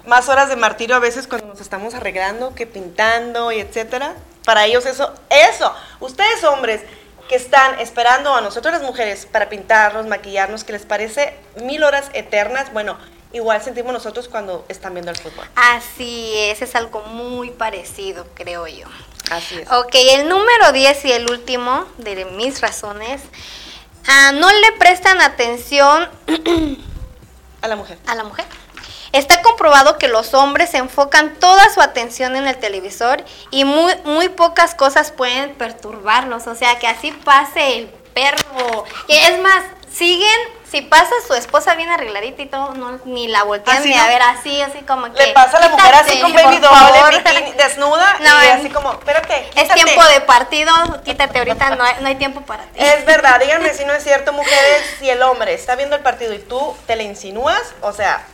más 0.05 0.29
horas 0.29 0.49
de 0.49 0.57
martirio 0.57 0.97
a 0.97 0.99
veces 0.99 1.27
cuando 1.27 1.47
nos 1.49 1.61
estamos 1.61 1.95
arreglando 1.95 2.55
que 2.55 2.67
pintando 2.67 3.53
y 3.53 3.61
etcétera. 3.61 4.15
Para 4.45 4.65
ellos 4.67 4.85
eso, 4.87 5.13
eso. 5.31 5.75
Ustedes 6.01 6.45
hombres 6.45 6.83
que 7.29 7.37
están 7.37 7.79
esperando 7.81 8.35
a 8.35 8.41
nosotros 8.43 8.75
las 8.75 8.83
mujeres 8.83 9.27
para 9.27 9.49
pintarnos, 9.49 10.07
maquillarnos, 10.07 10.65
que 10.65 10.73
les 10.73 10.83
parece 10.85 11.35
mil 11.63 11.83
horas 11.83 12.11
eternas, 12.13 12.71
bueno, 12.73 12.99
igual 13.33 13.63
sentimos 13.63 13.93
nosotros 13.93 14.29
cuando 14.29 14.65
están 14.69 14.93
viendo 14.93 15.11
el 15.11 15.17
fútbol. 15.17 15.47
Así 15.57 16.35
es, 16.37 16.61
es 16.61 16.75
algo 16.75 17.01
muy 17.05 17.51
parecido, 17.51 18.27
creo 18.35 18.67
yo. 18.67 18.87
Así 19.31 19.57
es. 19.59 19.73
Ok, 19.73 19.95
el 19.95 20.29
número 20.29 20.73
10 20.73 21.05
y 21.07 21.13
el 21.13 21.31
último 21.31 21.87
de 21.97 22.27
mis 22.27 22.61
razones. 22.61 23.23
ah, 24.07 24.33
no 24.35 24.53
le 24.53 24.73
prestan 24.73 25.23
atención 25.23 26.11
A 27.63 27.69
la 27.69 27.77
mujer. 27.77 27.97
a 28.07 28.15
la 28.15 28.25
mujer. 28.25 28.45
Está 29.15 29.41
comprobado 29.43 29.97
que 29.97 30.09
los 30.09 30.35
hombres 30.35 30.75
enfocan 30.75 31.35
toda 31.37 31.69
su 31.73 31.81
atención 31.81 32.35
en 32.37 32.47
el 32.49 32.57
televisor 32.59 33.25
y 33.51 33.65
muy, 33.65 33.95
muy 34.05 34.29
pocas 34.29 34.75
cosas 34.75 35.11
pueden 35.13 35.55
perturbarlos. 35.55 36.47
O 36.49 36.55
sea, 36.55 36.79
que 36.79 36.87
así 36.89 37.13
pase 37.13 37.79
el 37.79 37.87
perro. 38.13 38.85
Que 39.07 39.27
es 39.29 39.39
más, 39.41 39.63
siguen, 39.93 40.29
si 40.69 40.81
pasa 40.81 41.13
su 41.29 41.35
esposa 41.35 41.77
bien 41.77 41.89
arregladita 41.91 42.43
y 42.43 42.47
todo, 42.47 42.75
no, 42.75 42.99
ni 43.05 43.29
la 43.29 43.45
voltean 43.45 43.77
Así 43.79 43.91
ni 43.91 43.95
no. 43.97 44.03
a 44.03 44.07
ver 44.09 44.23
así, 44.23 44.61
así 44.61 44.81
como 44.81 45.05
que. 45.13 45.27
Le 45.27 45.33
pasa 45.33 45.59
a 45.59 45.61
la 45.61 45.69
mujer 45.69 45.95
así 45.95 46.15
"Quítate, 46.17 46.21
con 46.23 46.33
baby 46.33 46.59
doll, 46.59 46.75
favor". 46.75 47.15
en 47.15 47.23
bikini, 47.25 47.53
desnuda 47.53 48.17
No, 48.21 48.43
y 48.43 48.47
es- 48.49 48.53
así 48.55 48.69
como, 48.71 48.93
espérate, 48.95 49.39
Es 49.55 49.63
quítate. 49.63 49.75
tiempo 49.85 50.05
de 50.09 50.21
partido, 50.23 50.73
quítate 51.05 51.39
ahorita, 51.39 51.77
no 51.77 51.85
hay, 51.85 51.95
no 52.01 52.09
hay 52.09 52.17
tiempo 52.17 52.41
para 52.41 52.65
ti. 52.65 52.71
Es 52.81 53.05
verdad, 53.07 53.39
díganme 53.39 53.73
si 53.75 53.85
no 53.85 53.93
es 53.93 54.03
cierto, 54.03 54.33
mujeres, 54.33 54.83
si 54.99 55.09
el 55.09 55.23
hombre 55.23 55.55
está 55.55 55.77
viendo 55.77 55.95
el 55.95 56.03
partido 56.03 56.35
y 56.35 56.41
tú 56.41 56.77
te 56.89 56.97
le 56.97 57.05
insinúas, 57.05 57.63
o 57.81 57.93
sea, 57.93 58.27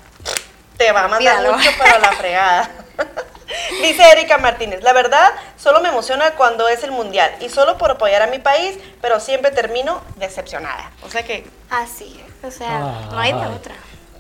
te 0.80 0.92
va 0.92 1.04
a 1.04 1.08
mandar 1.08 1.52
mucho 1.52 1.70
para 1.76 1.98
la 1.98 2.12
fregada. 2.12 2.70
Dice 3.82 4.02
Erika 4.12 4.38
Martínez, 4.38 4.82
la 4.82 4.94
verdad, 4.94 5.30
solo 5.58 5.82
me 5.82 5.90
emociona 5.90 6.30
cuando 6.36 6.68
es 6.68 6.82
el 6.84 6.90
mundial 6.90 7.30
y 7.40 7.50
solo 7.50 7.76
por 7.76 7.90
apoyar 7.90 8.22
a 8.22 8.28
mi 8.28 8.38
país, 8.38 8.78
pero 9.02 9.20
siempre 9.20 9.50
termino 9.50 10.02
decepcionada. 10.16 10.90
O 11.02 11.10
sea 11.10 11.22
que, 11.22 11.46
Así 11.68 12.18
es, 12.26 12.48
o 12.48 12.50
sea, 12.50 12.78
no 13.10 13.18
hay 13.18 13.32
de 13.32 13.46
otra. 13.46 13.74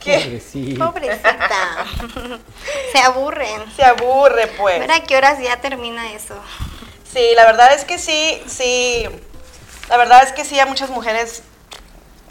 ¿Qué? 0.04 0.18
Pobrecita. 0.18 0.86
Pobrecita. 0.86 1.86
Se 2.92 2.98
aburren. 2.98 3.74
se 3.74 3.82
aburre 3.82 4.46
pues. 4.58 4.80
Mira 4.80 4.96
a 4.96 5.02
qué 5.02 5.16
horas 5.16 5.38
ya 5.40 5.60
termina 5.62 6.12
eso. 6.12 6.34
Sí, 7.10 7.32
la 7.36 7.46
verdad 7.46 7.72
es 7.72 7.84
que 7.84 7.98
sí, 7.98 8.42
sí. 8.46 9.06
La 9.88 9.96
verdad 9.96 10.22
es 10.24 10.32
que 10.32 10.44
sí, 10.44 10.58
a 10.60 10.66
muchas 10.66 10.90
mujeres, 10.90 11.42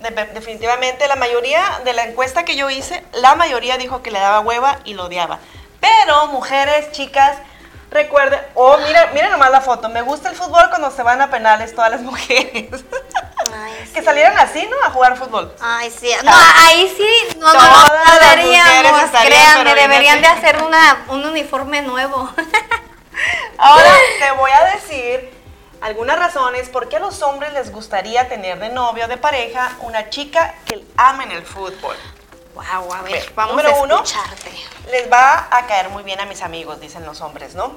de- 0.01 0.25
definitivamente, 0.33 1.07
la 1.07 1.15
mayoría 1.15 1.81
de 1.83 1.93
la 1.93 2.03
encuesta 2.03 2.45
que 2.45 2.55
yo 2.55 2.69
hice, 2.69 3.03
la 3.13 3.35
mayoría 3.35 3.77
dijo 3.77 4.01
que 4.01 4.11
le 4.11 4.19
daba 4.19 4.39
hueva 4.41 4.79
y 4.85 4.93
lo 4.93 5.05
odiaba. 5.05 5.39
Pero 5.79 6.27
mujeres, 6.27 6.91
chicas, 6.91 7.37
recuerden, 7.91 8.39
oh, 8.55 8.77
mira, 8.85 9.09
mira 9.13 9.29
nomás 9.29 9.49
la 9.51 9.61
foto, 9.61 9.89
me 9.89 10.01
gusta 10.01 10.29
el 10.29 10.35
fútbol 10.35 10.69
cuando 10.69 10.91
se 10.91 11.01
van 11.03 11.21
a 11.21 11.29
penales 11.29 11.73
todas 11.73 11.91
las 11.91 12.01
mujeres. 12.09 12.83
Ay, 13.53 13.89
que 13.93 14.03
salieran 14.03 14.37
así, 14.37 14.67
¿no? 14.69 14.75
A 14.87 14.91
jugar 14.91 15.17
fútbol. 15.17 15.53
Ay, 15.61 15.89
sí. 15.89 16.11
No, 16.23 16.31
ahí 16.57 16.93
sí, 16.95 17.37
no, 17.39 17.51
no, 17.53 17.61
no, 17.61 18.19
deberíamos, 18.21 19.09
créanme, 19.25 19.73
deberían 19.75 20.21
de 20.21 20.27
hacer 20.27 20.61
una, 20.61 21.05
un 21.07 21.25
uniforme 21.25 21.81
nuevo. 21.81 22.29
Ahora 23.57 23.91
te 24.19 24.31
voy 24.31 24.51
a 24.51 24.75
decir 24.75 25.33
algunas 25.81 26.19
razones 26.19 26.69
por 26.69 26.89
qué 26.89 26.97
a 26.97 26.99
los 26.99 27.21
hombres 27.21 27.53
les 27.53 27.71
gustaría 27.71 28.27
tener 28.27 28.59
de 28.59 28.69
novio 28.69 29.05
o 29.05 29.07
de 29.07 29.17
pareja 29.17 29.77
una 29.81 30.09
chica 30.09 30.55
que 30.65 30.83
ame 30.97 31.23
en 31.25 31.31
el 31.31 31.45
fútbol. 31.45 31.95
wow, 32.55 32.93
a 32.93 33.01
ver, 33.03 33.13
Ve, 33.13 33.29
vamos 33.35 33.55
número 33.55 33.75
a 33.75 33.79
uno. 33.81 33.95
escucharte. 34.03 34.51
Les 34.91 35.11
va 35.11 35.47
a 35.51 35.65
caer 35.67 35.89
muy 35.89 36.03
bien 36.03 36.19
a 36.19 36.25
mis 36.25 36.41
amigos, 36.41 36.79
dicen 36.79 37.05
los 37.05 37.21
hombres, 37.21 37.55
¿no? 37.55 37.75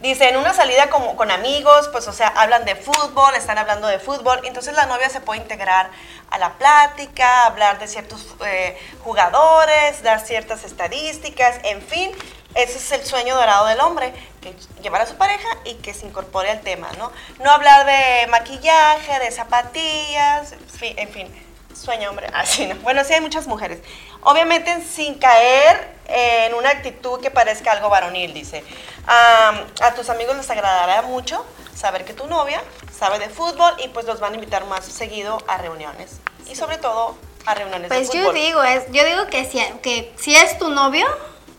Dice, 0.00 0.28
en 0.28 0.36
una 0.36 0.52
salida 0.52 0.90
con 0.90 1.30
amigos, 1.30 1.88
pues 1.92 2.08
o 2.08 2.12
sea, 2.12 2.26
hablan 2.26 2.64
de 2.64 2.74
fútbol, 2.74 3.36
están 3.36 3.56
hablando 3.56 3.86
de 3.86 4.00
fútbol, 4.00 4.40
entonces 4.42 4.74
la 4.74 4.86
novia 4.86 5.08
se 5.08 5.20
puede 5.20 5.40
integrar 5.40 5.90
a 6.28 6.38
la 6.38 6.54
plática, 6.54 7.44
hablar 7.46 7.78
de 7.78 7.86
ciertos 7.86 8.26
eh, 8.44 8.76
jugadores, 9.04 10.02
dar 10.02 10.18
ciertas 10.18 10.64
estadísticas, 10.64 11.60
en 11.62 11.80
fin, 11.82 12.10
ese 12.54 12.78
es 12.78 12.92
el 12.92 13.04
sueño 13.04 13.34
dorado 13.34 13.66
del 13.66 13.80
hombre, 13.80 14.12
que 14.40 14.54
llevar 14.82 15.02
a 15.02 15.06
su 15.06 15.16
pareja 15.16 15.48
y 15.64 15.74
que 15.76 15.94
se 15.94 16.06
incorpore 16.06 16.50
al 16.50 16.60
tema, 16.60 16.88
¿no? 16.98 17.12
No 17.40 17.50
hablar 17.50 17.86
de 17.86 18.26
maquillaje, 18.28 19.18
de 19.18 19.30
zapatillas, 19.30 20.52
en 20.52 20.68
fin, 20.68 20.98
en 20.98 21.08
fin 21.08 21.52
sueño 21.74 22.10
hombre, 22.10 22.28
así 22.34 22.66
no. 22.66 22.76
Bueno, 22.76 23.04
sí 23.04 23.14
hay 23.14 23.20
muchas 23.20 23.46
mujeres. 23.46 23.80
Obviamente 24.22 24.82
sin 24.82 25.14
caer 25.18 25.92
en 26.06 26.54
una 26.54 26.70
actitud 26.70 27.20
que 27.20 27.30
parezca 27.30 27.72
algo 27.72 27.88
varonil, 27.88 28.32
dice. 28.34 28.64
A 29.06 29.94
tus 29.96 30.08
amigos 30.10 30.36
les 30.36 30.48
agradará 30.50 31.02
mucho 31.02 31.44
saber 31.74 32.04
que 32.04 32.12
tu 32.12 32.26
novia 32.26 32.62
sabe 32.96 33.18
de 33.18 33.28
fútbol 33.28 33.74
y 33.82 33.88
pues 33.88 34.06
los 34.06 34.20
van 34.20 34.32
a 34.32 34.34
invitar 34.36 34.64
más 34.66 34.84
seguido 34.84 35.38
a 35.48 35.58
reuniones. 35.58 36.20
Y 36.48 36.54
sobre 36.54 36.78
todo 36.78 37.16
a 37.46 37.54
reuniones 37.54 37.90
de 37.90 37.96
Pues 37.96 38.10
yo 38.10 38.20
fútbol. 38.20 38.34
digo, 38.34 38.62
es, 38.62 38.84
yo 38.92 39.04
digo 39.04 39.26
que 39.26 39.44
si, 39.44 39.58
que 39.82 40.12
si 40.16 40.36
es 40.36 40.58
tu 40.58 40.68
novio, 40.68 41.06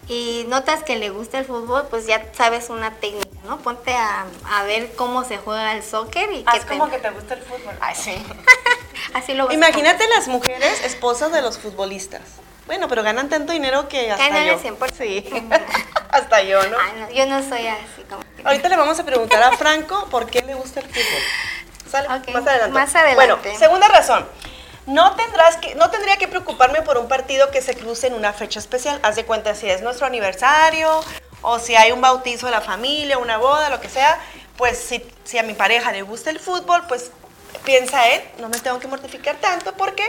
y 0.08 0.46
notas 0.48 0.84
que 0.84 0.96
le 0.98 1.10
gusta 1.10 1.40
el 1.40 1.46
fútbol, 1.46 1.88
pues 1.90 2.06
ya 2.08 2.26
sabes 2.34 2.70
una 2.70 2.92
técnica, 2.96 3.30
¿no? 3.46 3.58
Ponte 3.60 3.96
a, 3.96 4.26
a 4.52 4.64
ver 4.64 4.94
cómo 4.96 5.24
se 5.24 5.38
juega 5.38 5.74
el 5.74 5.84
soccer 5.84 6.32
y 6.32 6.44
Haz 6.46 6.56
que 6.56 6.60
te- 6.62 6.68
como 6.78 6.90
que 6.90 6.98
te 7.00 7.10
gusta 7.10 7.34
el 7.36 7.42
fútbol. 7.42 7.74
Ay, 7.80 7.96
sí. 7.96 8.16
Así 9.14 9.34
lo 9.34 9.46
vas 9.46 9.52
a 9.54 9.56
Imagínate 9.56 10.08
las 10.10 10.28
mujeres 10.28 10.84
esposas 10.84 11.32
de 11.32 11.42
los 11.42 11.58
futbolistas. 11.60 12.22
Bueno, 12.66 12.88
pero 12.88 13.04
ganan 13.04 13.28
tanto 13.30 13.52
dinero 13.52 13.88
que 13.90 14.10
hasta 14.12 14.24
Ganan 14.30 14.46
yo. 14.48 14.54
el 14.54 14.60
100%. 14.78 14.92
Sí. 14.98 15.26
hasta 16.10 16.42
yo, 16.44 16.64
¿no? 16.68 16.78
Ay, 16.80 16.94
no, 17.00 17.12
yo 17.12 17.26
no 17.26 17.42
soy 17.48 17.68
así 17.68 18.04
como 18.10 18.22
que... 18.38 18.44
Ahorita 18.46 18.70
le 18.70 18.78
vamos 18.78 19.00
a 19.00 19.06
preguntar 19.06 19.44
a 19.44 19.58
Franco 19.58 20.08
por 20.10 20.28
qué 20.30 20.42
le 20.44 20.54
gusta 20.54 20.80
el 20.80 20.86
fútbol. 20.88 21.90
¿Sale? 21.90 22.08
Más 22.34 22.48
adelante. 22.48 22.70
más 22.72 22.96
adelante. 22.96 23.16
Bueno, 23.16 23.60
segunda 23.60 23.88
razón. 23.90 24.26
No, 24.86 25.16
tendrás 25.16 25.58
que, 25.58 25.76
no 25.76 25.90
tendría 25.90 26.18
que 26.18 26.28
preocuparme 26.28 26.82
por 26.82 26.98
un 26.98 27.08
partido 27.08 27.52
que 27.52 27.62
se 27.62 27.74
cruce 27.76 28.08
en 28.08 28.14
una 28.14 28.34
fecha 28.34 28.60
especial. 28.60 29.00
Haz 29.04 29.16
de 29.16 29.26
cuenta 29.26 29.56
si 29.56 29.70
es 29.70 29.82
nuestro 29.82 30.06
aniversario 30.06 31.02
o 31.42 31.60
si 31.60 31.76
hay 31.76 31.92
un 31.92 32.02
bautizo 32.02 32.48
de 32.48 32.52
la 32.52 32.62
familia, 32.62 33.18
una 33.18 33.38
boda, 33.38 33.70
lo 33.70 33.80
que 33.80 33.90
sea. 33.90 34.20
Pues 34.58 34.78
si, 34.78 35.04
si 35.24 35.38
a 35.38 35.44
mi 35.44 35.54
pareja 35.54 35.92
le 35.92 36.02
gusta 36.02 36.30
el 36.30 36.40
fútbol, 36.40 36.84
pues 36.88 37.12
piensa 37.64 38.10
él, 38.10 38.22
no 38.40 38.50
me 38.50 38.60
tengo 38.60 38.80
que 38.80 38.88
mortificar 38.88 39.38
tanto 39.38 39.74
porque 39.74 40.04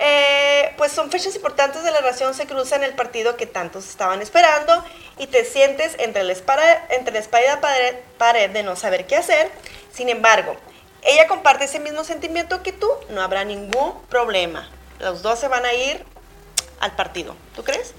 eh, 0.00 0.74
pues 0.76 0.92
son 0.92 1.10
fechas 1.10 1.34
importantes 1.34 1.82
de 1.82 1.90
la 1.90 1.98
relación, 1.98 2.32
se 2.32 2.46
cruzan 2.46 2.84
el 2.84 2.94
partido 2.94 3.36
que 3.36 3.46
tantos 3.46 3.88
estaban 3.88 4.22
esperando 4.22 4.84
y 5.18 5.26
te 5.26 5.44
sientes 5.44 5.96
entre 5.98 6.22
la 6.22 6.32
espada, 6.32 6.86
entre 6.90 7.20
la 7.20 7.60
pared, 7.60 7.96
pared 8.16 8.50
de 8.50 8.62
no 8.62 8.76
saber 8.76 9.06
qué 9.06 9.16
hacer. 9.16 9.50
Sin 9.92 10.08
embargo, 10.08 10.56
ella 11.02 11.26
comparte 11.26 11.64
ese 11.64 11.80
mismo 11.80 12.04
sentimiento 12.04 12.62
que 12.62 12.72
tú, 12.72 12.90
no 13.10 13.22
habrá 13.22 13.44
ningún 13.44 13.94
problema. 14.08 14.68
Los 14.98 15.22
dos 15.22 15.38
se 15.38 15.48
van 15.48 15.64
a 15.64 15.72
ir 15.72 16.04
al 16.80 16.92
partido. 16.96 17.36
¿Tú 17.54 17.64
crees? 17.64 17.94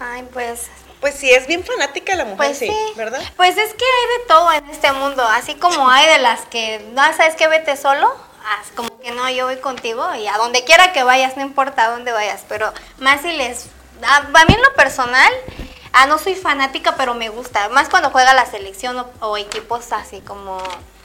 Ay, 0.00 0.28
pues... 0.32 0.68
Pues 1.00 1.16
sí, 1.16 1.30
es 1.32 1.48
bien 1.48 1.64
fanática 1.64 2.14
la 2.14 2.24
mujer, 2.24 2.36
Pues 2.36 2.58
sí, 2.58 2.68
sí, 2.68 2.92
¿verdad? 2.94 3.20
Pues 3.36 3.56
es 3.58 3.74
que 3.74 3.84
hay 3.84 4.18
de 4.18 4.26
todo 4.28 4.52
en 4.52 4.70
este 4.70 4.92
mundo, 4.92 5.24
así 5.24 5.56
como 5.56 5.88
hay 5.90 6.06
de 6.06 6.20
las 6.20 6.42
que, 6.42 6.78
no, 6.92 7.02
¿sabes 7.16 7.34
qué? 7.34 7.48
Vete 7.48 7.76
solo, 7.76 8.06
haz 8.46 8.70
como 8.76 9.00
que 9.00 9.10
no, 9.10 9.28
yo 9.28 9.46
voy 9.46 9.56
contigo 9.56 10.14
y 10.14 10.28
a 10.28 10.36
donde 10.36 10.62
quiera 10.62 10.92
que 10.92 11.02
vayas, 11.02 11.36
no 11.36 11.42
importa 11.42 11.86
a 11.86 11.90
dónde 11.90 12.12
vayas, 12.12 12.44
pero 12.48 12.72
más 12.98 13.22
si 13.22 13.32
les... 13.32 13.66
A, 14.06 14.18
a 14.18 14.44
mí 14.44 14.54
en 14.54 14.62
lo 14.62 14.72
personal, 14.74 15.32
ah, 15.92 16.06
no 16.06 16.18
soy 16.18 16.36
fanática, 16.36 16.94
pero 16.96 17.14
me 17.14 17.30
gusta, 17.30 17.68
más 17.70 17.88
cuando 17.88 18.10
juega 18.10 18.32
la 18.32 18.46
selección 18.46 18.96
o, 18.96 19.10
o 19.20 19.36
equipos 19.36 19.90
así 19.90 20.20
como... 20.20 20.62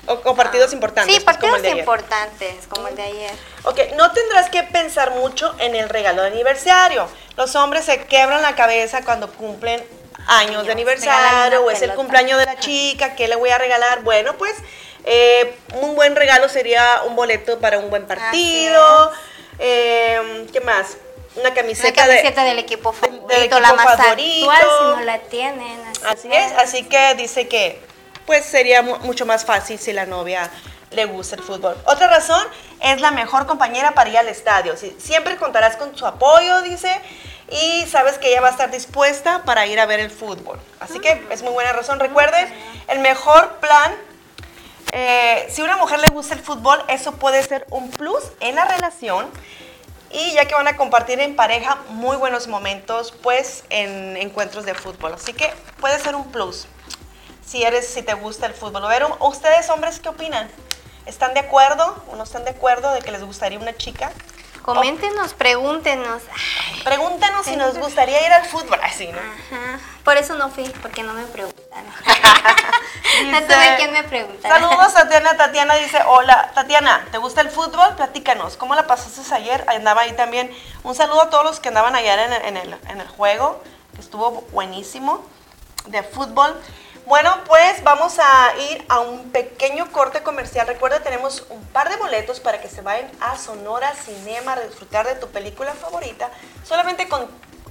O, 0.08 0.14
o 0.24 0.36
partidos 0.36 0.72
importantes. 0.74 1.14
Sí, 1.16 1.22
pues, 1.22 1.38
como 1.38 1.52
partidos 1.52 1.72
ayer. 1.74 1.80
importantes, 1.84 2.68
como 2.68 2.88
el 2.88 2.96
de 2.96 3.04
ayer. 3.04 3.32
Ok, 3.64 3.80
no 3.98 4.12
tendrás 4.12 4.50
que 4.50 4.64
pensar 4.64 5.12
mucho 5.12 5.54
en 5.60 5.76
el 5.76 5.90
regalo 5.90 6.22
de 6.22 6.30
aniversario. 6.30 7.08
Los 7.36 7.56
hombres 7.56 7.86
se 7.86 8.06
quebran 8.06 8.42
la 8.42 8.56
cabeza 8.56 9.04
cuando 9.04 9.30
cumplen 9.32 9.84
años 10.28 10.66
de 10.66 10.72
aniversario 10.72 11.64
o 11.64 11.70
es 11.72 11.82
el 11.82 11.94
cumpleaños 11.94 12.40
de 12.40 12.46
la 12.46 12.58
chica, 12.60 13.16
¿qué 13.16 13.28
le 13.28 13.36
voy 13.36 13.50
a 13.50 13.58
regalar? 13.58 14.02
Bueno, 14.04 14.36
pues 14.38 14.54
eh, 15.06 15.56
un 15.76 15.96
buen 15.96 16.16
regalo 16.16 16.50
sería 16.50 17.02
un 17.06 17.16
boleto 17.16 17.60
para 17.60 17.78
un 17.80 17.90
buen 17.90 18.06
partido. 18.08 19.12
eh, 19.60 20.46
¿Qué 20.52 20.62
más? 20.62 20.98
Una 21.36 21.50
Una 21.50 21.54
camiseta, 21.54 22.08
de- 22.08 22.16
camiseta 22.18 22.44
del 22.46 22.60
equipo 22.60 22.92
del 22.94 23.00
favorito, 23.12 23.34
equipo 23.36 23.60
la 23.60 23.74
más 23.74 23.98
favorito. 23.98 24.52
actual, 24.52 24.68
si 24.80 25.00
no 25.00 25.02
la 25.06 25.20
tienen. 25.20 25.82
Así 26.08 26.30
es, 26.32 26.52
así 26.54 26.84
que 26.84 27.14
dice 27.16 27.48
que 27.48 27.80
pues 28.28 28.46
sería 28.46 28.84
mu- 28.84 29.00
mucho 29.00 29.26
más 29.26 29.44
fácil 29.46 29.80
si 29.80 29.92
la 29.94 30.06
novia 30.06 30.52
le 30.92 31.06
gusta 31.06 31.36
el 31.38 31.42
fútbol. 31.44 31.76
Otra 31.86 32.08
razón 32.08 32.46
es 32.82 33.02
la 33.02 33.10
mejor 33.12 33.48
compañera 33.48 33.92
para 33.94 34.10
ir 34.12 34.18
al 34.20 34.28
estadio. 34.28 34.78
Si- 34.78 34.96
Siempre 35.00 35.38
contarás 35.38 35.76
con 35.78 35.98
su 35.98 36.06
apoyo, 36.06 36.62
dice, 36.62 36.92
y 37.50 37.86
sabes 37.88 38.18
que 38.20 38.30
ella 38.30 38.42
va 38.42 38.50
a 38.50 38.52
estar 38.52 38.70
dispuesta 38.70 39.42
para 39.44 39.66
ir 39.66 39.80
a 39.80 39.86
ver 39.88 40.00
el 40.00 40.12
fútbol. 40.12 40.60
Así 40.80 41.00
que 41.00 41.26
es 41.32 41.42
muy 41.42 41.52
buena 41.54 41.74
razón. 41.74 42.00
Recuerden, 42.00 42.48
el 42.90 43.00
mejor 43.00 43.58
plan, 43.60 43.96
eh, 44.94 45.48
si 45.50 45.62
a 45.62 45.66
una 45.66 45.78
mujer 45.78 46.00
le 46.00 46.08
gusta 46.08 46.34
el 46.36 46.42
fútbol, 46.42 46.84
eso 46.88 47.14
puede 47.14 47.42
ser 47.44 47.66
un 47.70 47.90
plus 47.90 48.24
en 48.40 48.56
la 48.56 48.66
relación. 48.66 49.28
Y 50.10 50.32
ya 50.32 50.46
que 50.46 50.56
van 50.56 50.68
a 50.70 50.78
compartir 50.78 51.20
en 51.20 51.36
pareja 51.36 51.78
muy 51.90 52.16
buenos 52.16 52.48
momentos, 52.48 53.14
pues 53.24 53.66
en 53.70 54.16
encuentros 54.16 54.66
de 54.66 54.74
fútbol. 54.74 55.14
Así 55.14 55.34
que 55.34 55.54
puede 55.82 56.00
ser 56.00 56.16
un 56.16 56.32
plus 56.32 56.66
si 57.48 57.64
eres, 57.64 57.88
si 57.88 58.04
te 58.04 58.14
gusta 58.14 58.46
el 58.46 58.54
fútbol. 58.54 58.84
A 58.86 58.88
ver, 58.88 59.06
¿ustedes 59.20 59.70
hombres 59.70 60.00
qué 60.00 60.10
opinan? 60.10 60.50
¿Están 61.06 61.34
de 61.34 61.40
acuerdo 61.40 62.04
o 62.12 62.16
no 62.16 62.24
están 62.24 62.44
de 62.44 62.52
acuerdo 62.52 62.94
de 62.94 63.02
que 63.02 63.12
les 63.12 63.24
gustaría 63.24 63.58
una 63.58 63.76
chica? 63.76 64.12
Coméntenos, 64.62 65.34
pregúntenos. 65.34 66.24
Pregúntanos 66.84 67.46
si 67.46 67.56
nos 67.56 67.78
gustaría 67.78 68.26
ir 68.28 68.34
al 68.34 68.46
fútbol. 68.46 68.78
Así, 68.84 69.08
¿no? 69.08 69.18
Ajá. 69.18 69.80
Por 70.04 70.18
eso 70.18 70.36
no 70.36 70.50
fui, 70.50 70.66
porque 70.82 71.04
no 71.04 71.14
me 71.14 71.24
preguntaron. 71.24 71.86
no 73.32 73.42
tuve 73.44 73.76
quien 73.78 73.94
me 73.94 74.04
preguntara. 74.04 74.60
Saludos, 74.60 74.94
Tatiana. 74.94 75.38
Tatiana 75.38 75.76
dice, 75.76 76.00
hola, 76.06 76.52
Tatiana, 76.54 77.08
¿te 77.12 77.18
gusta 77.18 77.40
el 77.40 77.50
fútbol? 77.50 77.96
Platícanos, 77.96 78.58
¿cómo 78.58 78.76
la 78.76 78.88
pasaste 78.88 79.34
ayer? 79.34 79.64
Andaba 79.70 80.02
ahí 80.02 80.12
también. 80.14 80.54
Un 80.84 80.96
saludo 80.96 81.22
a 81.22 81.30
todos 81.30 81.46
los 81.46 81.62
que 81.62 81.70
andaban 81.70 81.96
ayer 81.96 82.20
en 82.20 82.34
el, 82.34 82.42
en 82.42 82.58
el, 82.58 82.76
en 82.90 83.00
el 83.00 83.08
juego, 83.08 83.64
que 83.96 84.02
estuvo 84.02 84.42
buenísimo, 84.52 85.24
de 85.86 86.04
fútbol. 86.04 86.54
Bueno, 87.08 87.34
pues 87.46 87.82
vamos 87.86 88.20
a 88.20 88.54
ir 88.70 88.86
a 88.90 89.00
un 89.00 89.32
pequeño 89.32 89.90
corte 89.94 90.24
comercial. 90.24 90.68
Recuerda, 90.68 91.00
tenemos 91.00 91.46
un 91.50 91.64
par 91.68 91.88
de 91.88 91.96
boletos 91.96 92.42
para 92.42 92.60
que 92.60 92.68
se 92.68 92.82
vayan 92.82 93.10
a 93.22 93.38
Sonora 93.38 93.96
Cinema 93.96 94.52
a 94.52 94.60
disfrutar 94.60 95.08
de 95.08 95.16
tu 95.16 95.30
película 95.30 95.72
favorita. 95.72 96.30
Solamente 96.66 97.08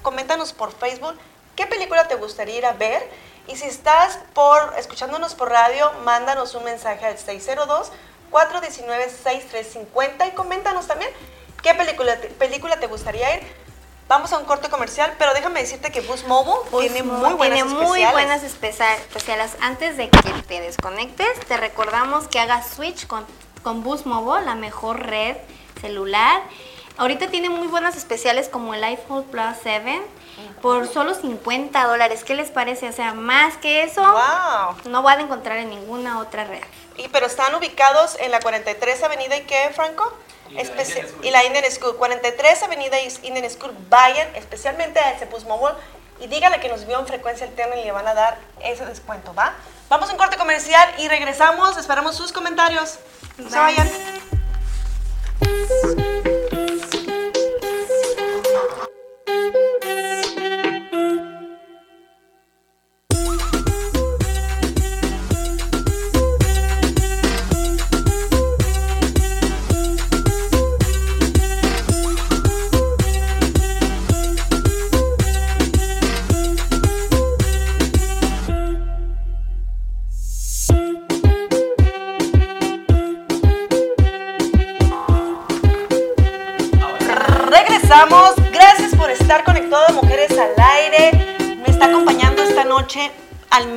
coméntanos 0.01 0.55
por 0.55 0.73
Facebook 0.73 1.19
qué 1.55 1.67
película 1.67 2.09
te 2.09 2.15
gustaría 2.15 2.57
ir 2.57 2.65
a 2.65 2.73
ver. 2.73 3.07
Y 3.47 3.57
si 3.57 3.67
estás 3.67 4.19
por 4.33 4.73
escuchándonos 4.79 5.35
por 5.35 5.51
radio, 5.51 5.93
mándanos 6.03 6.55
un 6.55 6.65
mensaje 6.65 7.05
al 7.05 7.19
602-419-6350 8.31 10.29
y 10.29 10.31
coméntanos 10.31 10.87
también 10.87 11.11
qué 11.63 11.75
película 11.75 12.19
te, 12.19 12.29
película 12.29 12.81
te 12.81 12.87
gustaría 12.87 13.37
ir. 13.37 13.43
Vamos 14.09 14.33
a 14.33 14.39
un 14.39 14.45
corte 14.45 14.69
comercial, 14.69 15.13
pero 15.19 15.35
déjame 15.35 15.61
decirte 15.61 15.91
que 15.91 16.01
Boost 16.01 16.29
Mobile 16.29 16.61
tiene 16.81 17.03
muy 17.03 17.33
buenas 17.35 17.57
tiene 17.57 17.65
muy 17.65 17.83
especiales. 18.03 18.13
buenas 18.13 18.43
espesa- 18.45 18.95
especiales. 18.95 19.57
Antes 19.61 19.97
de 19.97 20.09
que 20.11 20.21
te 20.47 20.61
desconectes, 20.61 21.41
te 21.49 21.57
recordamos 21.57 22.29
que 22.29 22.39
hagas 22.39 22.69
switch 22.71 23.09
con, 23.09 23.27
con 23.65 23.83
Boost 23.83 24.07
Mobile, 24.07 24.47
la 24.47 24.55
mejor 24.55 25.01
red 25.07 25.37
celular. 25.81 26.41
Ahorita 26.99 27.27
tiene 27.29 27.51
muy 27.51 27.67
buenas 27.67 27.97
especiales 27.97 28.49
como 28.49 28.75
el 28.75 28.85
iPhone 28.85 29.25
Plus 29.25 29.57
7 29.63 30.01
por 30.63 30.87
solo 30.87 31.13
50 31.15 31.85
dólares. 31.85 32.23
¿Qué 32.23 32.35
les 32.37 32.51
parece? 32.51 32.89
O 32.89 32.93
sea, 32.93 33.13
más 33.13 33.57
que 33.57 33.83
eso, 33.83 34.03
Wow. 34.03 34.77
no 34.91 35.03
van 35.03 35.19
a 35.19 35.23
encontrar 35.23 35.57
en 35.59 35.69
ninguna 35.71 36.21
otra 36.21 36.45
red. 36.45 36.63
Y, 36.97 37.09
pero 37.09 37.27
están 37.27 37.53
ubicados 37.57 38.17
en 38.21 38.31
la 38.31 38.39
43 38.41 39.03
Avenida 39.03 39.37
y 39.37 39.43
qué, 39.43 39.71
Franco? 39.75 40.11
Y 40.51 40.55
la 40.55 40.63
Especi- 40.63 40.89
Indian 40.91 41.09
School. 41.09 41.25
y 41.27 41.31
la 41.31 41.45
Indian 41.45 41.71
School. 41.73 41.97
43 41.97 42.63
Avenida 42.63 42.97
Indian 43.01 43.51
School. 43.51 43.75
Vayan 43.89 44.35
especialmente 44.37 44.99
a 45.01 45.13
ese 45.13 45.25
Boost 45.27 45.47
Mobile 45.47 45.77
y 46.21 46.27
díganle 46.29 46.61
que 46.61 46.69
nos 46.69 46.87
vio 46.87 46.99
en 46.99 47.07
frecuencia 47.07 47.47
alterna 47.47 47.77
y 47.77 47.85
le 47.85 47.93
van 47.93 48.07
a 48.09 48.15
dar 48.15 48.39
ese 48.63 48.85
descuento, 48.87 49.35
¿va? 49.35 49.55
Vamos 49.89 50.09
a 50.09 50.13
un 50.13 50.19
corte 50.19 50.37
comercial 50.37 50.89
y 50.99 51.09
regresamos. 51.09 51.77
Esperamos 51.77 52.17
sus 52.17 52.33
comentarios. 52.33 52.99
No 53.37 53.49
se 53.51 53.57
Bye. 53.57 53.65
vayan. 53.77 54.36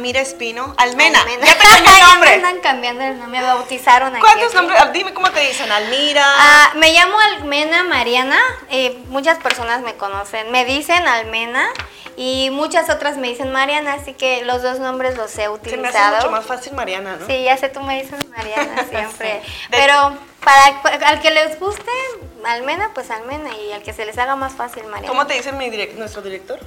Almira 0.10 0.22
Espino. 0.22 0.74
Almena. 0.78 1.19
Almena. 1.22 1.45
Ya 1.45 1.54
te 1.56 1.63
cambié 1.67 1.93
el 1.93 2.06
nombre. 2.12 2.34
Andan 2.34 2.60
cambiando 2.62 3.04
el 3.04 3.19
nombre, 3.19 3.39
me 3.41 3.45
bautizaron 3.45 4.15
aquí. 4.15 4.22
¿Cuántos 4.22 4.48
aquí. 4.48 4.56
nombres? 4.56 4.80
Ah, 4.82 4.86
Dime 4.91 5.13
cómo 5.13 5.30
te 5.30 5.39
dicen. 5.41 5.72
Almira. 5.72 6.24
Ah, 6.26 6.72
me 6.76 6.91
llamo 6.93 7.15
Almena 7.19 7.84
Mariana, 7.84 8.39
eh, 8.72 8.98
muchas 9.10 9.38
personas 9.38 9.82
me 9.82 9.93
conocen, 9.95 10.52
me 10.52 10.65
dicen 10.65 11.08
Almena 11.08 11.69
y 12.17 12.50
muchas 12.52 12.89
otras 12.89 13.17
me 13.17 13.28
dicen 13.30 13.52
Mariana, 13.52 13.93
así 13.93 14.13
que 14.13 14.43
los 14.45 14.63
dos 14.63 14.80
nombres 14.80 15.15
los 15.15 15.32
he 15.34 15.43
Se 15.43 15.50
utilizado. 15.50 15.82
me 15.82 15.89
hace 15.89 16.15
mucho 16.15 16.32
más 16.32 16.45
fácil 16.45 16.74
Mariana, 16.74 17.17
¿no? 17.17 17.28
Sí, 17.28 17.43
ya 17.43 17.56
sé, 17.56 17.69
tú 17.69 17.82
me 17.82 18.02
dices 18.02 18.19
Mariana 18.30 18.86
siempre. 18.89 19.41
Sí. 19.45 19.52
Pero 19.69 20.17
para 20.43 21.08
al 21.08 21.22
que 21.22 21.30
les 21.30 21.60
guste 21.60 21.91
Almena, 22.45 22.89
pues 22.95 23.12
Almena 23.12 23.52
y 23.56 23.74
al 23.74 23.84
que 23.84 23.93
se 23.93 24.06
les 24.06 24.17
haga 24.17 24.36
más 24.36 24.54
fácil 24.54 24.84
Mariana. 24.86 25.08
¿Cómo 25.08 25.28
te 25.28 25.36
dice 25.36 25.52
mi 25.52 25.69
direc- 25.69 25.93
nuestro 25.93 26.22
director? 26.24 26.60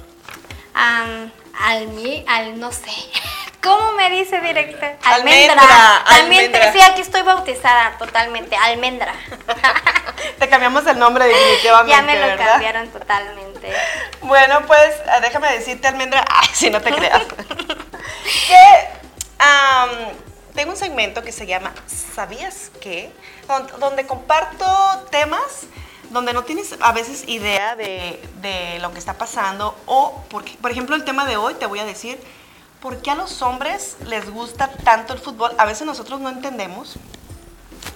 Am, 0.73 1.31
almi, 1.59 2.25
al 2.27 2.59
no 2.59 2.71
sé. 2.71 2.91
¿Cómo 3.63 3.93
me 3.93 4.09
dice 4.09 4.41
directo? 4.41 4.85
Almendra, 5.03 5.55
También 6.05 6.51
te- 6.51 6.57
almendra. 6.57 6.73
sí, 6.73 6.81
aquí 6.81 6.99
estoy 7.01 7.21
bautizada 7.21 7.97
totalmente, 7.97 8.55
almendra. 8.57 9.13
Te 10.39 10.49
cambiamos 10.49 10.85
el 10.87 10.99
nombre 10.99 11.25
definitivamente, 11.25 11.91
ya 11.95 12.01
me 12.01 12.19
lo 12.19 12.27
¿verdad? 12.27 12.47
cambiaron 12.51 12.87
totalmente. 12.89 13.73
Bueno, 14.21 14.61
pues 14.67 14.79
eh, 14.95 15.21
déjame 15.21 15.49
decirte, 15.53 15.87
Almendra, 15.87 16.25
ay, 16.29 16.47
si 16.53 16.69
no 16.69 16.81
te 16.81 16.91
creas, 16.93 17.21
que 18.47 18.89
tengo 20.55 20.71
un 20.71 20.77
segmento 20.77 21.23
que 21.23 21.31
se 21.31 21.45
llama 21.45 21.73
¿Sabías 22.15 22.69
qué? 22.81 23.11
Don- 23.47 23.67
Donde 23.79 24.05
comparto 24.05 24.65
temas 25.09 25.63
donde 26.13 26.31
no 26.31 26.43
tienes 26.43 26.75
a 26.79 26.91
veces 26.93 27.27
idea 27.27 27.75
de, 27.75 28.23
de 28.41 28.79
lo 28.79 28.93
que 28.93 28.99
está 28.99 29.17
pasando 29.17 29.75
o, 29.87 30.23
porque, 30.29 30.55
por 30.61 30.71
ejemplo, 30.71 30.95
el 30.95 31.03
tema 31.03 31.25
de 31.25 31.35
hoy 31.35 31.55
te 31.55 31.65
voy 31.65 31.79
a 31.79 31.85
decir, 31.85 32.17
¿por 32.79 33.01
qué 33.01 33.11
a 33.11 33.15
los 33.15 33.41
hombres 33.41 33.97
les 34.05 34.29
gusta 34.29 34.69
tanto 34.69 35.13
el 35.13 35.19
fútbol? 35.19 35.51
A 35.57 35.65
veces 35.65 35.85
nosotros 35.85 36.21
no 36.21 36.29
entendemos 36.29 36.95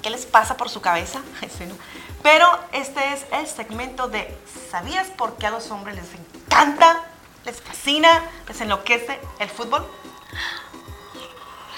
qué 0.01 0.09
les 0.09 0.25
pasa 0.25 0.57
por 0.57 0.69
su 0.69 0.81
cabeza. 0.81 1.21
Pero 2.23 2.47
este 2.73 3.13
es 3.13 3.25
el 3.31 3.47
segmento 3.47 4.07
de 4.07 4.35
¿sabías 4.71 5.07
por 5.07 5.37
qué 5.37 5.47
a 5.47 5.51
los 5.51 5.69
hombres 5.71 5.95
les 5.95 6.07
encanta, 6.13 7.03
les 7.45 7.61
fascina, 7.61 8.23
les 8.47 8.59
enloquece 8.59 9.19
el 9.39 9.49
fútbol? 9.49 9.87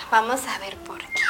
Vamos 0.10 0.42
a 0.48 0.58
ver 0.60 0.78
por 0.78 0.98
qué. 1.00 1.22